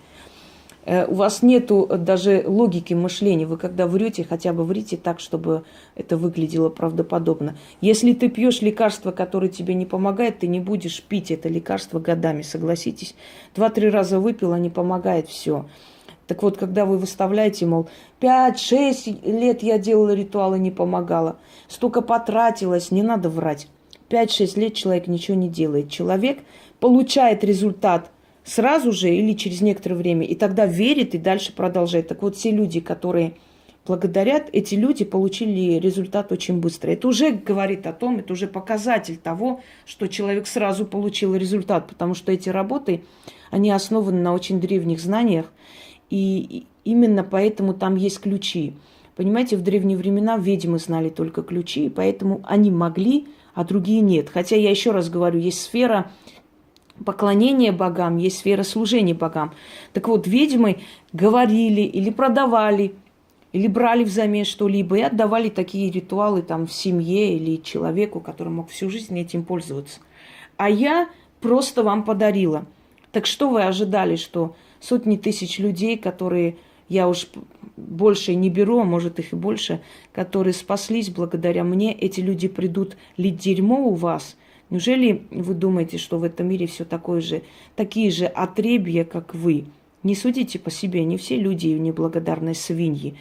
Э, 0.87 1.05
у 1.07 1.15
вас 1.15 1.43
нету 1.43 1.87
даже 1.99 2.45
логики 2.47 2.95
мышления. 2.95 3.45
Вы 3.45 3.59
когда 3.59 3.87
врете, 3.87 4.25
хотя 4.25 4.53
бы 4.53 4.65
врите 4.65 4.97
так, 4.97 5.21
чтобы 5.21 5.65
это 5.97 6.17
выглядело 6.17 6.71
правдоподобно. 6.71 7.57
Если 7.81 8.15
ты 8.15 8.29
пьешь 8.29 8.63
лекарство, 8.63 9.11
которое 9.11 9.49
тебе 9.49 9.75
не 9.75 9.85
помогает, 9.85 10.39
ты 10.39 10.47
не 10.47 10.61
будешь 10.61 11.03
пить 11.03 11.31
это 11.31 11.49
лекарство 11.49 11.99
годами, 11.99 12.43
согласитесь. 12.43 13.15
Два-три 13.55 13.91
раза 13.91 14.21
выпил, 14.21 14.53
а 14.53 14.59
не 14.59 14.71
помогает 14.71 15.29
все. 15.29 15.67
Так 16.29 16.43
вот, 16.43 16.57
когда 16.57 16.87
вы 16.87 16.99
выставляете, 16.99 17.67
мол, 17.67 17.89
5-6 18.21 19.29
лет 19.29 19.63
я 19.63 19.79
делала 19.79 20.15
ритуалы, 20.15 20.59
не 20.59 20.71
помогала, 20.71 21.37
столько 21.69 22.01
потратилось, 22.01 22.91
не 22.91 23.03
надо 23.03 23.29
врать. 23.29 23.69
5-6 24.09 24.59
лет 24.59 24.75
человек 24.75 25.09
ничего 25.09 25.37
не 25.37 25.49
делает. 25.49 25.91
Человек 25.91 26.39
получает 26.79 27.43
результат 27.43 28.11
сразу 28.47 28.93
же 28.93 29.11
или 29.11 29.35
через 29.35 29.61
некоторое 29.61 29.97
время, 29.97 30.25
и 30.25 30.35
тогда 30.35 30.67
верит 30.67 31.15
и 31.15 31.19
дальше 31.19 31.53
продолжает. 31.53 32.09
Так 32.09 32.23
вот, 32.23 32.37
все 32.37 32.53
люди, 32.53 32.81
которые 32.81 33.35
благодарят, 33.85 34.49
эти 34.53 34.75
люди 34.75 35.05
получили 35.05 35.79
результат 35.79 36.33
очень 36.33 36.61
быстро. 36.61 36.93
Это 36.93 37.09
уже 37.09 37.33
говорит 37.33 37.87
о 37.87 37.93
том, 37.93 38.19
это 38.19 38.33
уже 38.33 38.47
показатель 38.47 39.17
того, 39.17 39.61
что 39.85 40.07
человек 40.07 40.47
сразу 40.47 40.87
получил 40.87 41.35
результат, 41.35 41.89
потому 41.89 42.15
что 42.15 42.33
эти 42.33 42.49
работы, 42.49 43.03
они 43.51 43.71
основаны 43.71 44.21
на 44.21 44.33
очень 44.33 44.61
древних 44.61 45.01
знаниях, 45.01 45.53
и 46.09 46.67
именно 46.85 47.25
поэтому 47.25 47.75
там 47.75 47.97
есть 47.97 48.21
ключи. 48.21 48.75
Понимаете, 49.17 49.57
в 49.57 49.63
древние 49.63 49.97
времена 49.97 50.37
ведьмы 50.37 50.79
знали 50.79 51.09
только 51.09 51.43
ключи, 51.43 51.87
и 51.87 51.91
поэтому 51.91 52.43
они 52.45 52.71
могли, 52.71 53.29
а 53.55 53.65
другие 53.65 54.03
нет. 54.03 54.29
Хотя 54.29 54.55
я 54.57 54.71
еще 54.71 54.91
раз 54.91 55.09
говорю, 55.09 55.41
есть 55.41 55.63
сфера 55.63 56.13
поклонения 57.05 57.73
богам, 57.73 58.17
есть 58.17 58.39
сфера 58.39 58.63
служения 58.63 59.15
богам. 59.15 59.53
Так 59.93 60.09
вот, 60.09 60.27
ведьмы 60.27 60.79
говорили 61.13 61.83
или 61.83 62.11
продавали, 62.11 62.95
или 63.53 63.67
брали 63.67 64.05
взамен 64.05 64.45
что-либо 64.45 64.99
и 64.99 65.03
отдавали 65.03 65.49
такие 65.49 65.91
ритуалы 65.91 66.43
там 66.43 66.67
в 66.67 66.73
семье 66.73 67.35
или 67.37 67.63
человеку, 67.63 68.21
который 68.21 68.49
мог 68.49 68.71
всю 68.71 68.91
жизнь 68.91 69.19
этим 69.19 69.45
пользоваться. 69.45 70.01
А 70.57 70.69
я 70.71 71.09
просто 71.41 71.83
вам 71.83 72.05
подарила. 72.05 72.67
Так 73.13 73.27
что 73.27 73.49
вы 73.49 73.63
ожидали, 73.63 74.17
что 74.17 74.57
сотни 74.81 75.17
тысяч 75.17 75.59
людей, 75.59 75.97
которые 75.97 76.57
я 76.89 77.09
уж 77.09 77.29
больше 77.77 78.35
не 78.35 78.51
беру, 78.51 78.81
а 78.81 78.85
может 78.85 79.19
их 79.19 79.33
и 79.33 79.37
больше, 79.37 79.81
которые 80.13 80.55
спаслись 80.55 81.11
благодаря 81.11 81.65
мне, 81.65 81.93
эти 81.93 82.21
люди 82.21 82.49
придут 82.49 82.97
лить 83.17 83.39
дерьмо 83.39 83.89
у 83.89 83.95
вас– 83.95 84.37
Неужели 84.71 85.23
вы 85.31 85.55
думаете, 85.55 85.99
что 85.99 86.19
в 86.19 86.25
этом 86.25 86.49
мире 86.49 86.67
все 86.67 86.85
такое 86.85 87.21
же, 87.21 87.43
такие 87.77 88.11
же 88.11 88.27
отребья, 88.27 89.05
как 89.05 89.35
вы? 89.35 89.67
Не 90.03 90.15
судите 90.15 90.59
по 90.59 90.71
себе, 90.71 91.05
не 91.05 91.17
все 91.17 91.37
люди 91.37 91.69
неблагодарные 91.69 92.55
свиньи. 92.55 93.15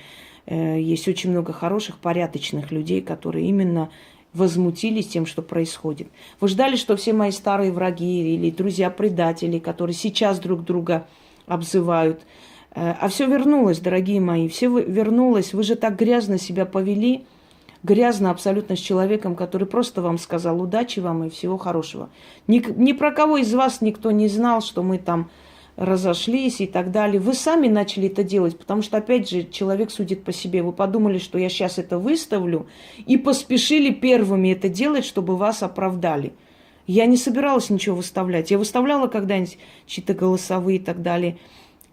Э, 0.45 0.79
есть 0.79 1.07
очень 1.07 1.31
много 1.31 1.53
хороших, 1.53 1.97
порядочных 1.97 2.71
людей, 2.71 3.01
которые 3.01 3.47
именно 3.47 3.89
возмутились 4.33 5.07
тем, 5.07 5.25
что 5.25 5.41
происходит. 5.41 6.07
Вы 6.41 6.47
ждали, 6.47 6.75
что 6.75 6.97
все 6.97 7.13
мои 7.13 7.31
старые 7.31 7.71
враги 7.71 8.35
или 8.35 8.49
друзья-предатели, 8.51 9.59
которые 9.59 9.95
сейчас 9.95 10.39
друг 10.39 10.63
друга 10.63 11.07
обзывают, 11.45 12.21
э, 12.75 12.95
а 12.99 13.07
все 13.07 13.27
вернулось, 13.27 13.79
дорогие 13.79 14.19
мои, 14.19 14.47
все 14.49 14.67
вернулось. 14.67 15.53
Вы 15.53 15.63
же 15.63 15.75
так 15.75 15.95
грязно 15.95 16.37
себя 16.37 16.65
повели, 16.65 17.23
грязно 17.85 18.31
абсолютно 18.31 18.75
с 18.75 18.79
человеком, 18.79 19.35
который 19.35 19.67
просто 19.67 20.01
вам 20.01 20.17
сказал 20.17 20.61
удачи 20.61 20.99
вам 20.99 21.25
и 21.25 21.29
всего 21.29 21.57
хорошего. 21.57 22.09
Ни, 22.47 22.63
ни 22.75 22.93
про 22.93 23.11
кого 23.11 23.37
из 23.37 23.53
вас 23.53 23.81
никто 23.81 24.11
не 24.11 24.27
знал, 24.27 24.61
что 24.61 24.83
мы 24.83 24.97
там 24.97 25.29
разошлись 25.75 26.61
и 26.61 26.67
так 26.67 26.91
далее. 26.91 27.19
Вы 27.19 27.33
сами 27.33 27.67
начали 27.67 28.07
это 28.07 28.23
делать, 28.23 28.57
потому 28.57 28.81
что, 28.81 28.97
опять 28.97 29.29
же, 29.29 29.43
человек 29.43 29.91
судит 29.91 30.23
по 30.23 30.31
себе. 30.31 30.63
Вы 30.63 30.71
подумали, 30.71 31.19
что 31.19 31.37
я 31.37 31.49
сейчас 31.49 31.77
это 31.77 31.99
выставлю, 31.99 32.67
и 33.05 33.17
поспешили 33.17 33.91
первыми 33.91 34.53
это 34.53 34.67
делать, 34.67 35.05
чтобы 35.05 35.35
вас 35.35 35.63
оправдали. 35.63 36.33
Я 36.87 37.05
не 37.05 37.17
собиралась 37.17 37.69
ничего 37.69 37.97
выставлять. 37.97 38.51
Я 38.51 38.57
выставляла 38.57 39.07
когда-нибудь 39.07 39.57
чьи-то 39.85 40.13
голосовые 40.13 40.77
и 40.77 40.81
так 40.81 41.01
далее. 41.01 41.37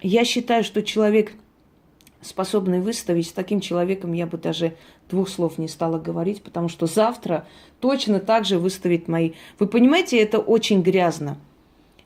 Я 0.01 0.25
считаю, 0.25 0.65
что 0.65 0.83
человек 0.83 1.33
способный 2.23 2.81
выставить, 2.81 3.27
с 3.27 3.33
таким 3.33 3.61
человеком 3.61 4.13
я 4.13 4.27
бы 4.27 4.39
даже 4.39 4.77
двух 5.13 5.29
слов 5.29 5.59
не 5.59 5.69
стала 5.69 5.99
говорить, 5.99 6.43
потому 6.43 6.69
что 6.69 6.87
завтра 6.87 7.47
точно 7.81 8.19
так 8.19 8.45
же 8.45 8.59
выставит 8.59 9.07
мои. 9.07 9.33
Вы 9.59 9.67
понимаете, 9.69 10.19
это 10.19 10.39
очень 10.39 10.83
грязно. 10.83 11.37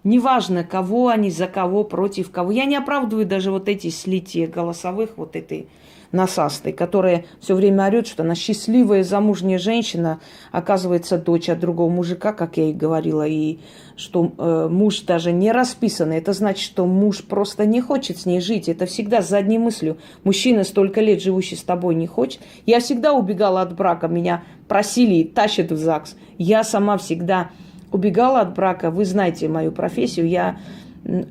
Неважно, 0.05 0.65
кого 0.65 1.09
они, 1.09 1.31
за 1.31 1.47
кого, 1.47 1.83
против 1.85 2.31
кого. 2.31 2.53
Я 2.53 2.65
не 2.65 2.77
оправдываю 2.77 3.27
даже 3.27 3.51
вот 3.51 3.69
эти 3.69 3.91
слития 3.91 4.47
голосовых, 4.47 5.11
вот 5.17 5.35
этой 5.37 5.69
насастой, 6.13 6.73
которая 6.73 7.25
все 7.41 7.55
время 7.55 7.87
орет, 7.87 8.07
что 8.07 8.23
она 8.23 8.35
счастливая 8.35 9.03
замужняя 9.03 9.59
женщина, 9.59 10.21
оказывается, 10.53 11.19
дочь 11.19 11.49
от 11.49 11.61
другого 11.61 11.91
мужика, 11.91 12.33
как 12.33 12.57
я 12.57 12.71
и 12.71 12.73
говорила, 12.73 13.27
и 13.27 13.59
что 13.97 14.33
э, 14.37 14.69
муж 14.71 15.01
даже 15.01 15.33
не 15.33 15.53
расписанный. 15.53 16.19
Это 16.19 16.33
значит, 16.33 16.65
что 16.65 16.87
муж 16.87 17.25
просто 17.25 17.65
не 17.65 17.81
хочет 17.81 18.19
с 18.19 18.27
ней 18.27 18.41
жить. 18.41 18.69
Это 18.69 18.87
всегда 18.87 19.23
с 19.23 19.29
задней 19.29 19.59
мыслью. 19.59 19.97
Мужчина, 20.25 20.65
столько 20.65 21.01
лет 21.01 21.23
живущий 21.23 21.57
с 21.57 21.63
тобой, 21.63 21.95
не 21.95 22.07
хочет. 22.07 22.41
Я 22.67 22.81
всегда 22.81 23.13
убегала 23.13 23.63
от 23.63 23.75
брака. 23.75 24.09
Меня 24.09 24.45
просили 24.69 25.15
и 25.15 25.25
тащат 25.25 25.73
в 25.73 25.77
ЗАГС. 25.77 26.17
Я 26.39 26.63
сама 26.65 26.99
всегда 26.99 27.51
убегала 27.91 28.41
от 28.41 28.55
брака. 28.55 28.91
Вы 28.91 29.05
знаете 29.05 29.49
мою 29.49 29.73
профессию. 29.73 30.29
Я 30.29 30.59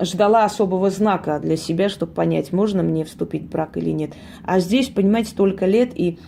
ждала 0.01 0.45
особого 0.45 0.89
знака 0.89 1.39
для 1.39 1.57
себя, 1.57 1.89
чтобы 1.89 2.13
понять, 2.13 2.53
можно 2.53 2.83
мне 2.83 3.03
вступить 3.03 3.43
в 3.43 3.49
брак 3.49 3.77
или 3.77 3.89
нет. 3.89 4.13
А 4.43 4.59
здесь, 4.59 4.89
понимаете, 4.89 5.31
столько 5.31 5.65
лет, 5.65 5.91
и, 5.95 6.19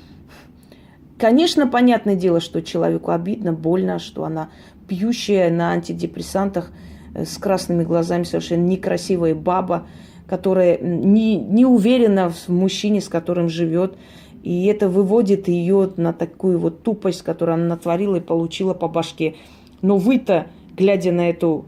конечно, 1.18 1.68
понятное 1.68 2.16
дело, 2.16 2.40
что 2.40 2.62
человеку 2.62 3.12
обидно, 3.12 3.54
больно, 3.54 4.00
что 4.00 4.26
она 4.26 4.50
пьющая 4.88 5.50
на 5.50 5.72
антидепрессантах 5.72 6.72
э, 7.14 7.26
с 7.26 7.38
красными 7.38 7.84
глазами, 7.84 8.24
совершенно 8.24 8.66
некрасивая 8.66 9.36
баба, 9.36 9.88
которая 10.28 10.78
не, 10.78 11.38
не 11.38 11.66
уверена 11.66 12.30
в 12.30 12.50
мужчине, 12.50 13.02
с 13.02 13.08
которым 13.08 13.50
живет. 13.50 13.96
И 14.44 14.66
это 14.66 14.88
выводит 14.90 15.48
ее 15.48 15.92
на 15.98 16.14
такую 16.14 16.60
вот 16.60 16.84
тупость, 16.84 17.22
которую 17.22 17.56
она 17.56 17.66
натворила 17.66 18.18
и 18.18 18.22
получила 18.22 18.74
по 18.74 18.88
башке. 18.88 19.36
Но 19.82 19.98
вы-то, 19.98 20.48
глядя 20.76 21.12
на 21.12 21.30
эту 21.30 21.66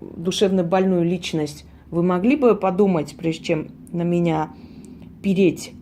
душевно 0.00 0.64
больную 0.64 1.04
личность, 1.04 1.64
вы 1.90 2.02
могли 2.02 2.36
бы 2.36 2.54
подумать, 2.54 3.16
прежде 3.16 3.44
чем 3.44 3.68
на 3.92 4.02
меня 4.02 4.50
переть? 5.22 5.72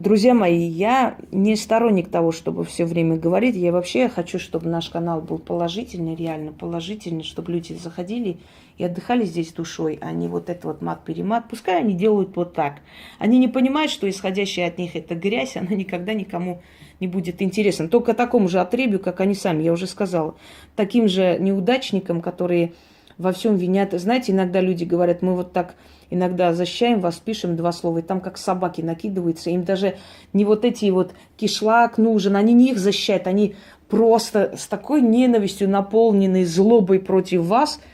Друзья 0.00 0.32
мои, 0.32 0.66
я 0.66 1.18
не 1.30 1.54
сторонник 1.56 2.10
того, 2.10 2.32
чтобы 2.32 2.64
все 2.64 2.86
время 2.86 3.16
говорить. 3.16 3.54
Я 3.54 3.70
вообще 3.70 4.08
хочу, 4.08 4.38
чтобы 4.38 4.66
наш 4.66 4.88
канал 4.88 5.20
был 5.20 5.38
положительный, 5.38 6.14
реально 6.14 6.52
положительный, 6.52 7.22
чтобы 7.22 7.52
люди 7.52 7.74
заходили 7.74 8.38
и 8.78 8.84
отдыхали 8.84 9.26
здесь 9.26 9.52
душой, 9.52 9.98
а 10.00 10.12
не 10.12 10.26
вот 10.26 10.48
это 10.48 10.68
вот 10.68 10.80
мат-перемат. 10.80 11.50
Пускай 11.50 11.80
они 11.80 11.92
делают 11.92 12.34
вот 12.34 12.54
так. 12.54 12.76
Они 13.18 13.38
не 13.38 13.48
понимают, 13.48 13.92
что 13.92 14.08
исходящая 14.08 14.68
от 14.68 14.78
них 14.78 14.96
эта 14.96 15.14
грязь, 15.14 15.58
она 15.58 15.76
никогда 15.76 16.14
никому 16.14 16.62
не 16.98 17.06
будет 17.06 17.42
интересна. 17.42 17.86
Только 17.86 18.14
такому 18.14 18.48
же 18.48 18.58
отребью, 18.58 19.00
как 19.00 19.20
они 19.20 19.34
сами, 19.34 19.64
я 19.64 19.72
уже 19.74 19.86
сказала. 19.86 20.34
Таким 20.76 21.08
же 21.08 21.36
неудачникам, 21.38 22.22
которые 22.22 22.72
во 23.18 23.32
всем 23.32 23.56
винят. 23.56 23.92
Знаете, 23.92 24.32
иногда 24.32 24.62
люди 24.62 24.84
говорят, 24.84 25.20
мы 25.20 25.36
вот 25.36 25.52
так 25.52 25.74
иногда 26.10 26.52
защищаем 26.52 27.00
вас, 27.00 27.16
пишем 27.16 27.56
два 27.56 27.72
слова, 27.72 27.98
и 27.98 28.02
там 28.02 28.20
как 28.20 28.36
собаки 28.36 28.80
накидываются. 28.80 29.50
Им 29.50 29.64
даже 29.64 29.96
не 30.32 30.44
вот 30.44 30.64
эти 30.64 30.90
вот 30.90 31.12
кишлак 31.36 31.98
нужен, 31.98 32.36
они 32.36 32.52
не 32.52 32.72
их 32.72 32.78
защищают, 32.78 33.26
они 33.26 33.54
просто 33.88 34.54
с 34.56 34.66
такой 34.66 35.00
ненавистью, 35.00 35.68
наполненной 35.68 36.44
злобой 36.44 37.00
против 37.00 37.42
вас– 37.42 37.80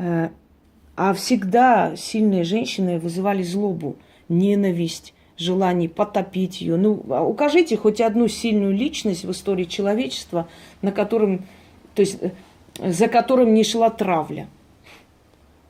Э, 0.00 0.30
а 0.96 1.14
всегда 1.14 1.94
сильные 1.96 2.44
женщины 2.44 2.98
вызывали 2.98 3.42
злобу, 3.42 3.96
ненависть, 4.28 5.14
желание 5.36 5.88
потопить 5.88 6.60
ее. 6.60 6.76
Ну, 6.76 7.02
а 7.08 7.22
укажите 7.22 7.76
хоть 7.76 8.00
одну 8.00 8.28
сильную 8.28 8.74
личность 8.74 9.24
в 9.24 9.30
истории 9.30 9.64
человечества, 9.64 10.48
на 10.82 10.92
котором, 10.92 11.44
то 11.94 12.00
есть, 12.00 12.18
э, 12.20 12.32
за 12.78 13.08
которым 13.08 13.54
не 13.54 13.64
шла 13.64 13.90
травля. 13.90 14.48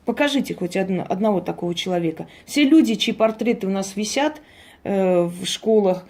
Покажите 0.05 0.55
хоть 0.55 0.75
одно, 0.77 1.05
одного 1.07 1.41
такого 1.41 1.75
человека. 1.75 2.27
Все 2.45 2.63
люди, 2.63 2.95
чьи 2.95 3.13
портреты 3.13 3.67
у 3.67 3.69
нас 3.69 3.95
висят 3.95 4.41
э, 4.83 5.21
в 5.21 5.45
школах, 5.45 6.05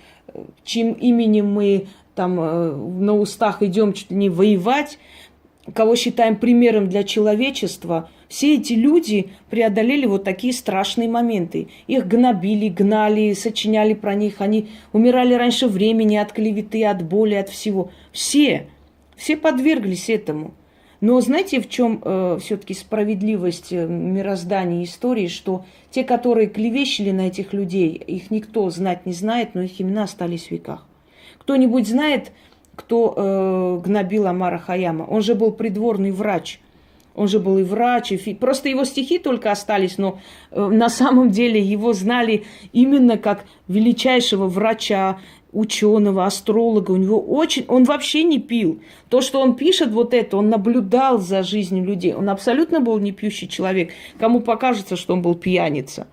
чьим 0.63 0.93
именем 0.93 1.51
мы 1.51 1.87
там 2.15 2.39
э, 2.39 2.75
на 2.75 3.17
устах 3.17 3.61
идем 3.61 3.93
чуть 3.93 4.11
ли 4.11 4.17
не 4.17 4.29
воевать, 4.29 4.97
кого 5.73 5.95
считаем 5.95 6.37
примером 6.37 6.89
для 6.89 7.03
человечества, 7.03 8.09
все 8.31 8.55
эти 8.55 8.73
люди 8.73 9.29
преодолели 9.49 10.05
вот 10.05 10.23
такие 10.23 10.53
страшные 10.53 11.09
моменты. 11.09 11.67
Их 11.87 12.07
гнобили, 12.07 12.69
гнали, 12.69 13.33
сочиняли 13.33 13.93
про 13.93 14.15
них. 14.15 14.39
Они 14.39 14.69
умирали 14.93 15.33
раньше 15.33 15.67
времени 15.67 16.15
от 16.15 16.31
клеветы, 16.31 16.85
от 16.85 17.03
боли, 17.03 17.35
от 17.35 17.49
всего. 17.49 17.91
Все, 18.13 18.67
все 19.17 19.35
подверглись 19.35 20.09
этому. 20.09 20.53
Но 21.01 21.19
знаете, 21.19 21.59
в 21.59 21.67
чем 21.67 21.99
э, 22.03 22.37
все-таки 22.41 22.75
справедливость 22.75 23.73
э, 23.73 23.87
мироздания 23.87 24.83
истории, 24.83 25.27
что 25.27 25.65
те, 25.89 26.03
которые 26.03 26.47
клевещили 26.47 27.09
на 27.09 27.27
этих 27.27 27.53
людей, 27.53 27.89
их 27.89 28.29
никто 28.29 28.69
знать 28.69 29.07
не 29.07 29.13
знает, 29.13 29.55
но 29.55 29.63
их 29.63 29.81
имена 29.81 30.03
остались 30.03 30.47
в 30.47 30.51
веках. 30.51 30.85
Кто-нибудь 31.39 31.87
знает, 31.87 32.31
кто 32.75 33.15
э, 33.17 33.81
гнобил 33.83 34.27
Амара 34.27 34.59
Хаяма. 34.59 35.03
Он 35.03 35.23
же 35.23 35.33
был 35.33 35.51
придворный 35.51 36.11
врач. 36.11 36.59
Он 37.15 37.27
же 37.27 37.39
был 37.39 37.57
и 37.57 37.63
врач, 37.63 38.11
и 38.11 38.17
фи... 38.17 38.33
Просто 38.33 38.69
его 38.69 38.85
стихи 38.85 39.17
только 39.17 39.51
остались, 39.51 39.97
но 39.97 40.19
э, 40.51 40.65
на 40.65 40.87
самом 40.87 41.31
деле 41.31 41.59
его 41.59 41.93
знали 41.93 42.45
именно 42.73 43.17
как 43.17 43.45
величайшего 43.67 44.47
врача, 44.47 45.19
ученого, 45.51 46.25
астролога. 46.25 46.91
У 46.91 46.97
него 46.97 47.19
очень... 47.19 47.65
Он 47.67 47.83
вообще 47.83 48.23
не 48.23 48.39
пил. 48.39 48.81
То, 49.09 49.21
что 49.21 49.39
он 49.39 49.55
пишет 49.55 49.91
вот 49.91 50.13
это, 50.13 50.37
он 50.37 50.49
наблюдал 50.49 51.19
за 51.19 51.43
жизнью 51.43 51.85
людей. 51.85 52.13
Он 52.13 52.29
абсолютно 52.29 52.79
был 52.79 52.97
не 52.99 53.11
пьющий 53.11 53.47
человек. 53.47 53.91
Кому 54.19 54.41
покажется, 54.41 54.95
что 54.95 55.13
он 55.13 55.21
был 55.21 55.35
пьяница. 55.35 56.07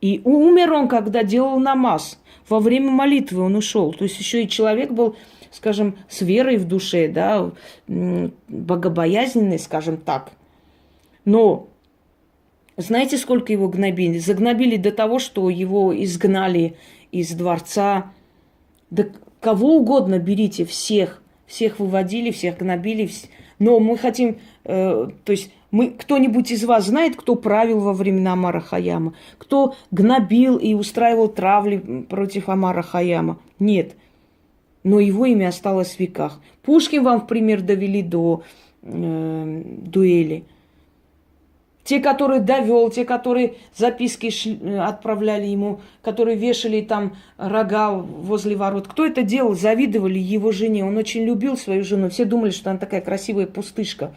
И 0.00 0.20
умер 0.24 0.72
он, 0.72 0.88
когда 0.88 1.22
делал 1.22 1.58
намаз. 1.58 2.20
Во 2.48 2.60
время 2.60 2.90
молитвы 2.90 3.42
он 3.42 3.56
ушел. 3.56 3.92
То 3.92 4.04
есть 4.04 4.18
еще 4.18 4.42
и 4.42 4.48
человек 4.48 4.90
был 4.90 5.16
скажем, 5.54 5.96
с 6.08 6.20
верой 6.20 6.56
в 6.56 6.66
душе, 6.66 7.06
да, 7.06 7.52
богобоязненный, 7.86 9.60
скажем 9.60 9.98
так. 9.98 10.32
Но 11.24 11.68
знаете, 12.76 13.18
сколько 13.18 13.52
его 13.52 13.68
гнобили? 13.68 14.18
Загнобили 14.18 14.76
до 14.76 14.92
того, 14.92 15.18
что 15.18 15.48
его 15.50 15.94
изгнали 16.02 16.76
из 17.12 17.30
дворца. 17.32 18.12
Да 18.90 19.06
кого 19.40 19.76
угодно 19.76 20.18
берите, 20.18 20.64
всех. 20.64 21.22
Всех 21.46 21.78
выводили, 21.78 22.30
всех 22.30 22.58
гнобили. 22.58 23.10
Но 23.58 23.78
мы 23.78 23.96
хотим, 23.98 24.38
э, 24.64 25.08
то 25.24 25.32
есть 25.32 25.50
мы, 25.70 25.90
кто-нибудь 25.90 26.50
из 26.50 26.64
вас 26.64 26.86
знает, 26.86 27.16
кто 27.16 27.34
правил 27.34 27.80
во 27.80 27.92
времена 27.92 28.32
Амара 28.32 28.60
Хаяма? 28.60 29.14
Кто 29.38 29.76
гнобил 29.90 30.56
и 30.56 30.74
устраивал 30.74 31.28
травли 31.28 32.06
против 32.08 32.48
Амара 32.48 32.82
Хаяма? 32.82 33.38
Нет 33.58 33.94
но 34.84 35.00
его 35.00 35.24
имя 35.24 35.48
осталось 35.48 35.96
в 35.96 36.00
веках. 36.00 36.40
Пушкин 36.62 37.02
вам 37.02 37.22
в 37.22 37.26
пример 37.26 37.62
довели 37.62 38.02
до 38.02 38.42
э, 38.82 39.62
дуэли. 39.64 40.44
Те, 41.84 42.00
которые 42.00 42.40
довел, 42.40 42.90
те, 42.90 43.04
которые 43.04 43.56
записки 43.76 44.32
э, 44.46 44.78
отправляли 44.78 45.44
ему, 45.44 45.80
которые 46.02 46.36
вешали 46.36 46.80
там 46.80 47.16
рога 47.36 47.90
возле 47.90 48.56
ворот. 48.56 48.88
Кто 48.88 49.04
это 49.04 49.22
делал? 49.22 49.54
Завидовали 49.54 50.18
его 50.18 50.50
жене. 50.50 50.84
Он 50.84 50.96
очень 50.96 51.24
любил 51.24 51.58
свою 51.58 51.84
жену. 51.84 52.08
Все 52.08 52.24
думали, 52.24 52.50
что 52.50 52.70
она 52.70 52.78
такая 52.78 53.02
красивая 53.02 53.46
пустышка. 53.46 54.14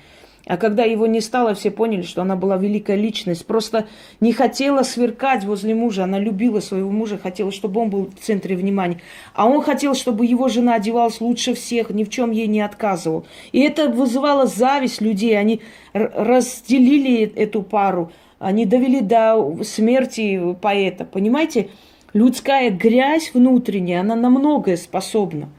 А 0.47 0.57
когда 0.57 0.83
его 0.83 1.07
не 1.07 1.21
стало, 1.21 1.53
все 1.53 1.71
поняли, 1.71 2.03
что 2.03 2.21
она 2.21 2.35
была 2.35 2.57
великая 2.57 2.95
личность. 2.95 3.45
Просто 3.45 3.87
не 4.21 4.31
хотела 4.31 4.83
сверкать 4.83 5.43
возле 5.43 5.75
мужа. 5.75 6.05
Она 6.05 6.19
любила 6.19 6.59
своего 6.59 6.89
мужа, 6.89 7.17
хотела, 7.17 7.51
чтобы 7.51 7.81
он 7.81 7.89
был 7.89 8.05
в 8.05 8.23
центре 8.23 8.55
внимания. 8.55 9.01
А 9.33 9.47
он 9.47 9.61
хотел, 9.61 9.93
чтобы 9.93 10.25
его 10.25 10.47
жена 10.47 10.75
одевалась 10.75 11.19
лучше 11.19 11.53
всех, 11.53 11.89
ни 11.89 12.03
в 12.03 12.09
чем 12.09 12.31
ей 12.31 12.47
не 12.47 12.61
отказывал. 12.61 13.25
И 13.51 13.59
это 13.59 13.89
вызывало 13.89 14.45
зависть 14.45 15.01
людей. 15.01 15.37
Они 15.37 15.61
разделили 15.93 17.23
эту 17.35 17.61
пару. 17.61 18.11
Они 18.39 18.65
довели 18.65 19.01
до 19.01 19.63
смерти 19.63 20.55
поэта. 20.61 21.05
Понимаете? 21.05 21.69
Людская 22.13 22.71
грязь 22.71 23.31
внутренняя, 23.33 23.99
она 23.99 24.15
на 24.15 24.29
многое 24.29 24.77
способна. 24.77 25.49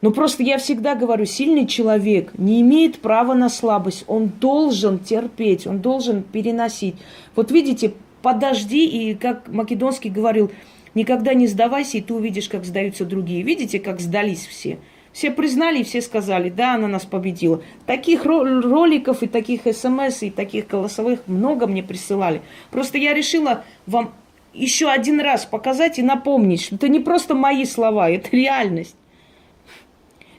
Но 0.00 0.12
просто 0.12 0.44
я 0.44 0.58
всегда 0.58 0.94
говорю, 0.94 1.24
сильный 1.24 1.66
человек 1.66 2.32
не 2.38 2.60
имеет 2.60 3.00
права 3.00 3.34
на 3.34 3.48
слабость. 3.48 4.04
Он 4.06 4.28
должен 4.28 5.00
терпеть, 5.00 5.66
он 5.66 5.80
должен 5.80 6.22
переносить. 6.22 6.94
Вот 7.34 7.50
видите, 7.50 7.94
подожди, 8.22 8.86
и 8.86 9.14
как 9.14 9.48
Македонский 9.48 10.10
говорил, 10.10 10.52
никогда 10.94 11.34
не 11.34 11.48
сдавайся, 11.48 11.98
и 11.98 12.00
ты 12.00 12.14
увидишь, 12.14 12.48
как 12.48 12.64
сдаются 12.64 13.04
другие. 13.04 13.42
Видите, 13.42 13.80
как 13.80 14.00
сдались 14.00 14.46
все. 14.46 14.78
Все 15.12 15.32
признали 15.32 15.80
и 15.80 15.84
все 15.84 16.00
сказали, 16.00 16.48
да, 16.48 16.74
она 16.74 16.86
нас 16.86 17.04
победила. 17.04 17.60
Таких 17.86 18.24
роликов 18.24 19.24
и 19.24 19.26
таких 19.26 19.62
смс, 19.62 20.22
и 20.22 20.30
таких 20.30 20.68
голосовых 20.68 21.26
много 21.26 21.66
мне 21.66 21.82
присылали. 21.82 22.40
Просто 22.70 22.98
я 22.98 23.14
решила 23.14 23.64
вам 23.86 24.12
еще 24.54 24.88
один 24.88 25.20
раз 25.20 25.44
показать 25.44 25.98
и 25.98 26.02
напомнить, 26.02 26.62
что 26.62 26.76
это 26.76 26.88
не 26.88 27.00
просто 27.00 27.34
мои 27.34 27.64
слова, 27.64 28.08
это 28.08 28.28
реальность. 28.30 28.94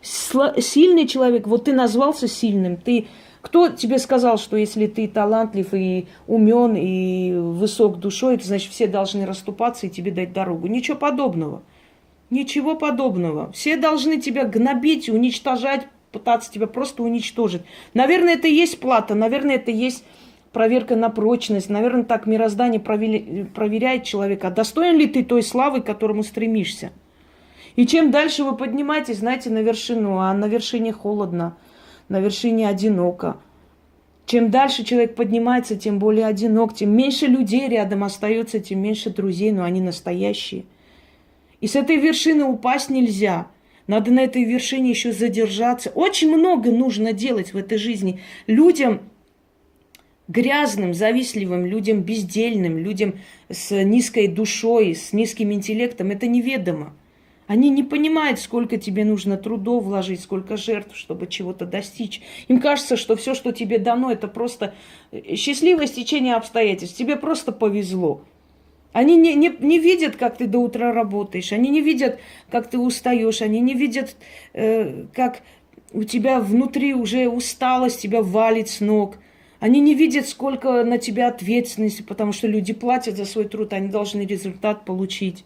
Сильный 0.01 1.07
человек, 1.07 1.47
вот 1.47 1.65
ты 1.65 1.73
назвался 1.73 2.27
сильным, 2.27 2.77
ты 2.77 3.07
кто 3.41 3.69
тебе 3.69 3.99
сказал, 3.99 4.37
что 4.37 4.57
если 4.57 4.87
ты 4.87 5.07
талантлив 5.07 5.73
и 5.73 6.07
умен 6.27 6.75
и 6.75 7.33
высок 7.33 7.97
душой, 7.99 8.35
это 8.35 8.45
значит 8.45 8.71
все 8.71 8.87
должны 8.87 9.25
расступаться 9.25 9.87
и 9.87 9.89
тебе 9.89 10.11
дать 10.11 10.33
дорогу? 10.33 10.67
Ничего 10.67 10.97
подобного. 10.97 11.63
Ничего 12.29 12.75
подобного. 12.75 13.51
Все 13.53 13.77
должны 13.77 14.19
тебя 14.19 14.43
гнобить, 14.43 15.09
уничтожать, 15.09 15.87
пытаться 16.11 16.51
тебя 16.51 16.67
просто 16.67 17.01
уничтожить. 17.01 17.61
Наверное, 17.93 18.33
это 18.33 18.47
и 18.47 18.53
есть 18.53 18.79
плата, 18.79 19.15
наверное, 19.15 19.55
это 19.55 19.71
и 19.71 19.75
есть 19.75 20.03
проверка 20.51 20.95
на 20.95 21.09
прочность. 21.09 21.69
Наверное, 21.69 22.03
так 22.03 22.25
мироздание 22.25 22.79
проверяет 22.79 24.03
человека. 24.03 24.51
Достоин 24.51 24.97
ли 24.97 25.07
ты 25.07 25.23
той 25.23 25.43
славы, 25.43 25.81
к 25.81 25.85
которому 25.85 26.23
стремишься? 26.23 26.91
И 27.75 27.85
чем 27.85 28.11
дальше 28.11 28.43
вы 28.43 28.55
поднимаетесь, 28.55 29.19
знаете, 29.19 29.49
на 29.49 29.59
вершину, 29.59 30.17
а 30.17 30.33
на 30.33 30.45
вершине 30.45 30.91
холодно, 30.93 31.57
на 32.07 32.19
вершине 32.19 32.67
одиноко. 32.67 33.37
Чем 34.25 34.51
дальше 34.51 34.83
человек 34.83 35.15
поднимается, 35.15 35.75
тем 35.75 35.97
более 35.97 36.27
одинок, 36.27 36.75
тем 36.75 36.95
меньше 36.95 37.25
людей 37.25 37.67
рядом 37.67 38.03
остается, 38.03 38.59
тем 38.59 38.79
меньше 38.79 39.09
друзей, 39.09 39.51
но 39.51 39.63
они 39.63 39.81
настоящие. 39.81 40.65
И 41.61 41.67
с 41.67 41.75
этой 41.75 41.95
вершины 41.95 42.45
упасть 42.45 42.89
нельзя. 42.89 43.47
Надо 43.87 44.11
на 44.11 44.19
этой 44.19 44.43
вершине 44.43 44.91
еще 44.91 45.11
задержаться. 45.11 45.89
Очень 45.89 46.31
много 46.35 46.71
нужно 46.71 47.11
делать 47.11 47.53
в 47.53 47.57
этой 47.57 47.79
жизни. 47.79 48.21
Людям 48.45 49.01
грязным, 50.27 50.93
завистливым, 50.93 51.65
людям 51.65 52.03
бездельным, 52.03 52.77
людям 52.77 53.15
с 53.49 53.71
низкой 53.83 54.27
душой, 54.27 54.93
с 54.93 55.11
низким 55.11 55.51
интеллектом, 55.51 56.11
это 56.11 56.27
неведомо. 56.27 56.93
Они 57.49 57.71
не 57.71 57.81
понимают, 57.81 58.39
сколько 58.39 58.77
тебе 58.77 59.03
нужно 59.03 59.35
трудов 59.35 59.85
вложить, 59.85 60.21
сколько 60.21 60.55
жертв, 60.55 60.95
чтобы 60.95 61.25
чего-то 61.25 61.65
достичь. 61.65 62.21
Им 62.47 62.61
кажется, 62.61 62.95
что 62.95 63.15
все, 63.15 63.33
что 63.33 63.51
тебе 63.51 63.79
дано, 63.79 64.11
это 64.11 64.27
просто 64.27 64.75
э, 65.11 65.33
счастливое 65.35 65.87
стечение 65.87 66.35
обстоятельств. 66.35 66.95
Тебе 66.95 67.15
просто 67.15 67.51
повезло. 67.51 68.21
Они 68.93 69.15
не, 69.15 69.33
не, 69.33 69.51
не 69.61 69.79
видят, 69.79 70.15
как 70.15 70.37
ты 70.37 70.45
до 70.45 70.59
утра 70.59 70.93
работаешь, 70.93 71.51
они 71.51 71.71
не 71.71 71.81
видят, 71.81 72.19
как 72.51 72.69
ты 72.69 72.77
устаешь, 72.77 73.41
они 73.41 73.61
не 73.61 73.73
видят, 73.73 74.15
э, 74.53 75.05
как 75.11 75.41
у 75.91 76.03
тебя 76.03 76.41
внутри 76.41 76.93
уже 76.93 77.27
усталость 77.27 77.99
тебя 77.99 78.21
валит 78.21 78.69
с 78.69 78.79
ног. 78.79 79.17
Они 79.59 79.79
не 79.79 79.95
видят, 79.95 80.27
сколько 80.27 80.83
на 80.83 80.99
тебя 80.99 81.29
ответственности, 81.29 82.03
потому 82.03 82.31
что 82.31 82.45
люди 82.45 82.73
платят 82.73 83.17
за 83.17 83.25
свой 83.25 83.45
труд, 83.45 83.73
они 83.73 83.87
должны 83.87 84.21
результат 84.21 84.85
получить. 84.85 85.45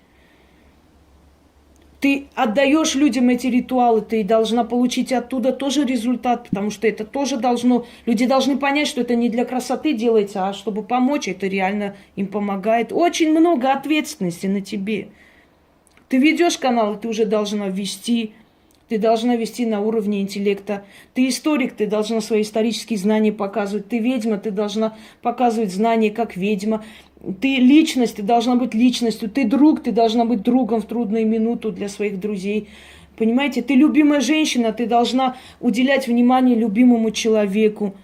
Ты 2.04 2.26
отдаешь 2.36 2.96
людям 2.96 3.30
эти 3.30 3.48
ритуалы, 3.48 4.02
ты 4.02 4.26
должна 4.26 4.66
получить 4.66 5.14
оттуда 5.14 5.54
тоже 5.54 5.86
результат, 5.86 6.50
потому 6.50 6.70
что 6.70 6.86
это 6.86 7.06
тоже 7.06 7.38
должно... 7.38 7.86
Люди 8.06 8.26
должны 8.26 8.58
понять, 8.58 8.90
что 8.90 9.00
это 9.00 9.16
не 9.16 9.30
для 9.30 9.46
красоты 9.46 9.94
делается, 9.94 10.50
а 10.50 10.52
чтобы 10.52 10.84
помочь, 10.84 11.30
это 11.30 11.48
реально 11.48 11.96
им 12.18 12.28
помогает. 12.28 12.92
Очень 12.92 13.32
много 13.32 13.72
ответственности 13.72 14.48
на 14.48 14.60
тебе. 14.60 15.12
Ты 16.10 16.18
ведешь 16.18 16.58
канал, 16.58 17.00
ты 17.00 17.08
уже 17.08 17.26
должна 17.26 17.70
вести 17.70 18.34
ты 18.90 19.00
должна 19.00 19.36
вести 19.38 19.66
на 19.66 19.80
уровне 19.80 20.22
интеллекта. 20.22 20.84
Ты 21.14 21.30
историк, 21.30 21.74
ты 21.74 21.88
должна 21.88 22.22
свои 22.22 22.42
исторические 22.44 23.00
знания 23.00 23.32
показывать. 23.32 23.88
Ты 23.88 23.98
ведьма, 23.98 24.38
ты 24.38 24.52
должна 24.52 24.96
показывать 25.24 25.74
знания 25.74 26.12
как 26.12 26.36
ведьма. 26.36 26.84
Ты 27.42 27.56
личность, 27.56 28.18
ты 28.18 28.22
должна 28.22 28.56
быть 28.56 28.74
личностью. 28.74 29.30
Ты 29.30 29.46
друг, 29.46 29.82
ты 29.82 29.92
должна 29.92 30.26
быть 30.26 30.42
другом 30.42 30.82
в 30.82 30.86
трудную 30.86 31.26
минуту 31.26 31.72
для 31.72 31.88
своих 31.88 32.20
друзей. 32.20 32.68
Понимаете, 33.18 33.62
ты 33.62 33.76
любимая 33.76 34.20
женщина, 34.20 34.74
ты 34.74 34.86
должна 34.88 35.38
уделять 35.62 36.08
внимание 36.08 36.56
любимому 36.56 37.12
человеку. 37.12 37.96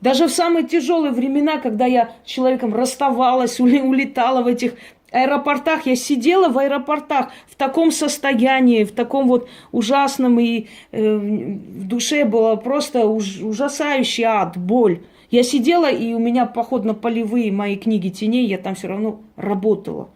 Даже 0.00 0.26
в 0.26 0.30
самые 0.30 0.66
тяжелые 0.66 1.12
времена, 1.12 1.58
когда 1.58 1.86
я 1.86 2.12
с 2.26 2.28
человеком 2.28 2.74
расставалась, 2.74 3.58
улетала 3.60 4.42
в 4.42 4.46
этих 4.46 4.74
аэропортах, 5.10 5.86
я 5.86 5.96
сидела 5.96 6.50
в 6.50 6.58
аэропортах 6.58 7.30
в 7.48 7.54
таком 7.54 7.90
состоянии, 7.92 8.84
в 8.84 8.92
таком 8.92 9.28
вот 9.28 9.48
ужасном, 9.72 10.38
и 10.40 10.66
э, 10.90 11.16
в 11.16 11.86
душе 11.86 12.26
было 12.26 12.56
просто 12.56 13.06
уж, 13.06 13.40
ужасающий 13.40 14.24
ад, 14.24 14.58
боль. 14.58 15.00
Я 15.30 15.42
сидела, 15.42 15.90
и 15.90 16.12
у 16.12 16.18
меня 16.18 16.46
поход 16.46 16.84
на 16.84 16.94
полевые 16.94 17.50
мои 17.52 17.76
книги 17.76 18.08
теней, 18.08 18.46
я 18.46 18.58
там 18.58 18.74
все 18.74 18.88
равно 18.88 19.20
работала. 19.36 20.10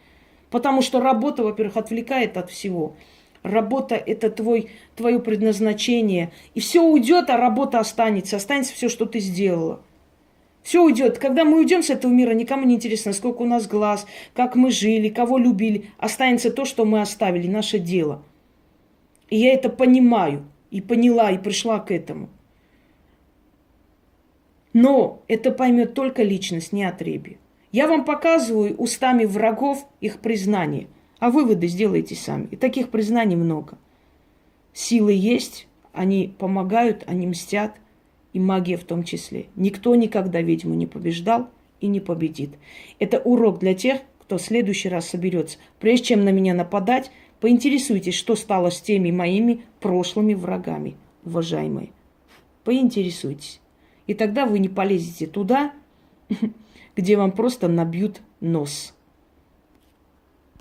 Потому 0.51 0.83
что 0.83 1.01
работа, 1.01 1.42
во-первых, 1.42 1.77
отвлекает 1.77 2.37
от 2.37 2.51
всего. 2.51 2.94
Работа– 3.42 3.94
это 4.07 4.31
твой, 4.31 4.71
твое 4.97 5.21
предназначение. 5.21 6.33
И 6.55 6.61
все 6.61 6.83
уйдет, 6.83 7.31
а 7.31 7.37
работа 7.37 7.79
останется. 7.79 8.37
Останется 8.37 8.75
все, 8.75 8.88
что 8.88 9.07
ты 9.07 9.21
сделала. 9.21 9.81
Все 10.62 10.83
уйдет. 10.83 11.18
Когда 11.18 11.44
мы 11.44 11.59
уйдем 11.59 11.83
с 11.83 11.90
этого 11.90 12.11
мира, 12.12 12.33
никому 12.33 12.66
не 12.66 12.75
интересно, 12.75 13.12
сколько 13.12 13.42
у 13.42 13.47
нас 13.47 13.66
глаз, 13.66 14.07
как 14.35 14.55
мы 14.55 14.71
жили, 14.71 15.09
кого 15.09 15.38
любили. 15.38 15.90
Останется 15.99 16.51
то, 16.51 16.64
что 16.64 16.85
мы 16.85 17.01
оставили, 17.01 17.47
наше 17.47 17.79
дело. 17.79 18.23
И 19.31 19.37
я 19.37 19.55
это 19.55 19.68
понимаю, 19.68 20.44
и 20.71 20.81
поняла, 20.81 21.31
и 21.31 21.38
пришла 21.38 21.79
к 21.79 21.90
этому. 21.90 22.29
Но 24.81 25.23
это 25.29 25.51
поймет 25.51 25.95
только 25.95 26.23
личность, 26.23 26.73
не 26.73 26.85
отребье. 26.85 27.38
Я 27.73 27.87
вам 27.88 28.05
показываю 28.05 28.77
устами 28.77 29.25
врагов 29.25 29.87
их 30.01 30.21
признание, 30.21 30.87
а 31.19 31.31
выводы 31.31 31.67
сделайте 31.67 32.14
сами. 32.14 32.49
И 32.51 32.57
таких 32.57 32.91
признаний 32.91 33.37
много. 33.37 33.79
Силы 34.73 35.12
есть, 35.12 35.67
они 35.93 36.35
помогают, 36.38 37.05
они 37.07 37.27
мстят– 37.27 37.75
и 38.33 38.41
магия 38.41 38.77
в 38.77 38.85
том 38.85 39.05
числе. 39.05 39.47
Никто 39.57 39.95
никогда 39.95 40.41
ведьму 40.41 40.75
не 40.75 40.87
побеждал 40.87 41.49
и 41.81 41.87
не 41.87 42.01
победит. 42.01 42.51
Это 42.99 43.19
урок 43.19 43.59
для 43.59 43.75
тех, 43.75 44.01
кто 44.21 44.38
в 44.38 44.43
следующий 44.43 44.88
раз 44.88 45.09
соберется. 45.09 45.59
Прежде 45.81 46.07
чем 46.07 46.25
на 46.25 46.31
меня 46.31 46.55
нападать, 46.55 47.11
поинтересуйтесь, 47.41 48.14
что 48.14 48.37
стало 48.37 48.71
с 48.71 48.81
теми 48.81 49.11
моими 49.11 49.62
прошлыми 49.81 50.35
врагами, 50.35 50.97
уважаемые. 51.25 51.91
Поинтересуйтесь. 52.64 53.61
И 54.09 54.14
тогда 54.14 54.47
вы 54.47 54.59
не 54.59 54.68
полезете 54.68 55.29
туда, 55.29 55.73
где 56.97 57.16
вам 57.16 57.31
просто 57.31 57.68
набьют 57.68 58.21
нос. 58.40 58.94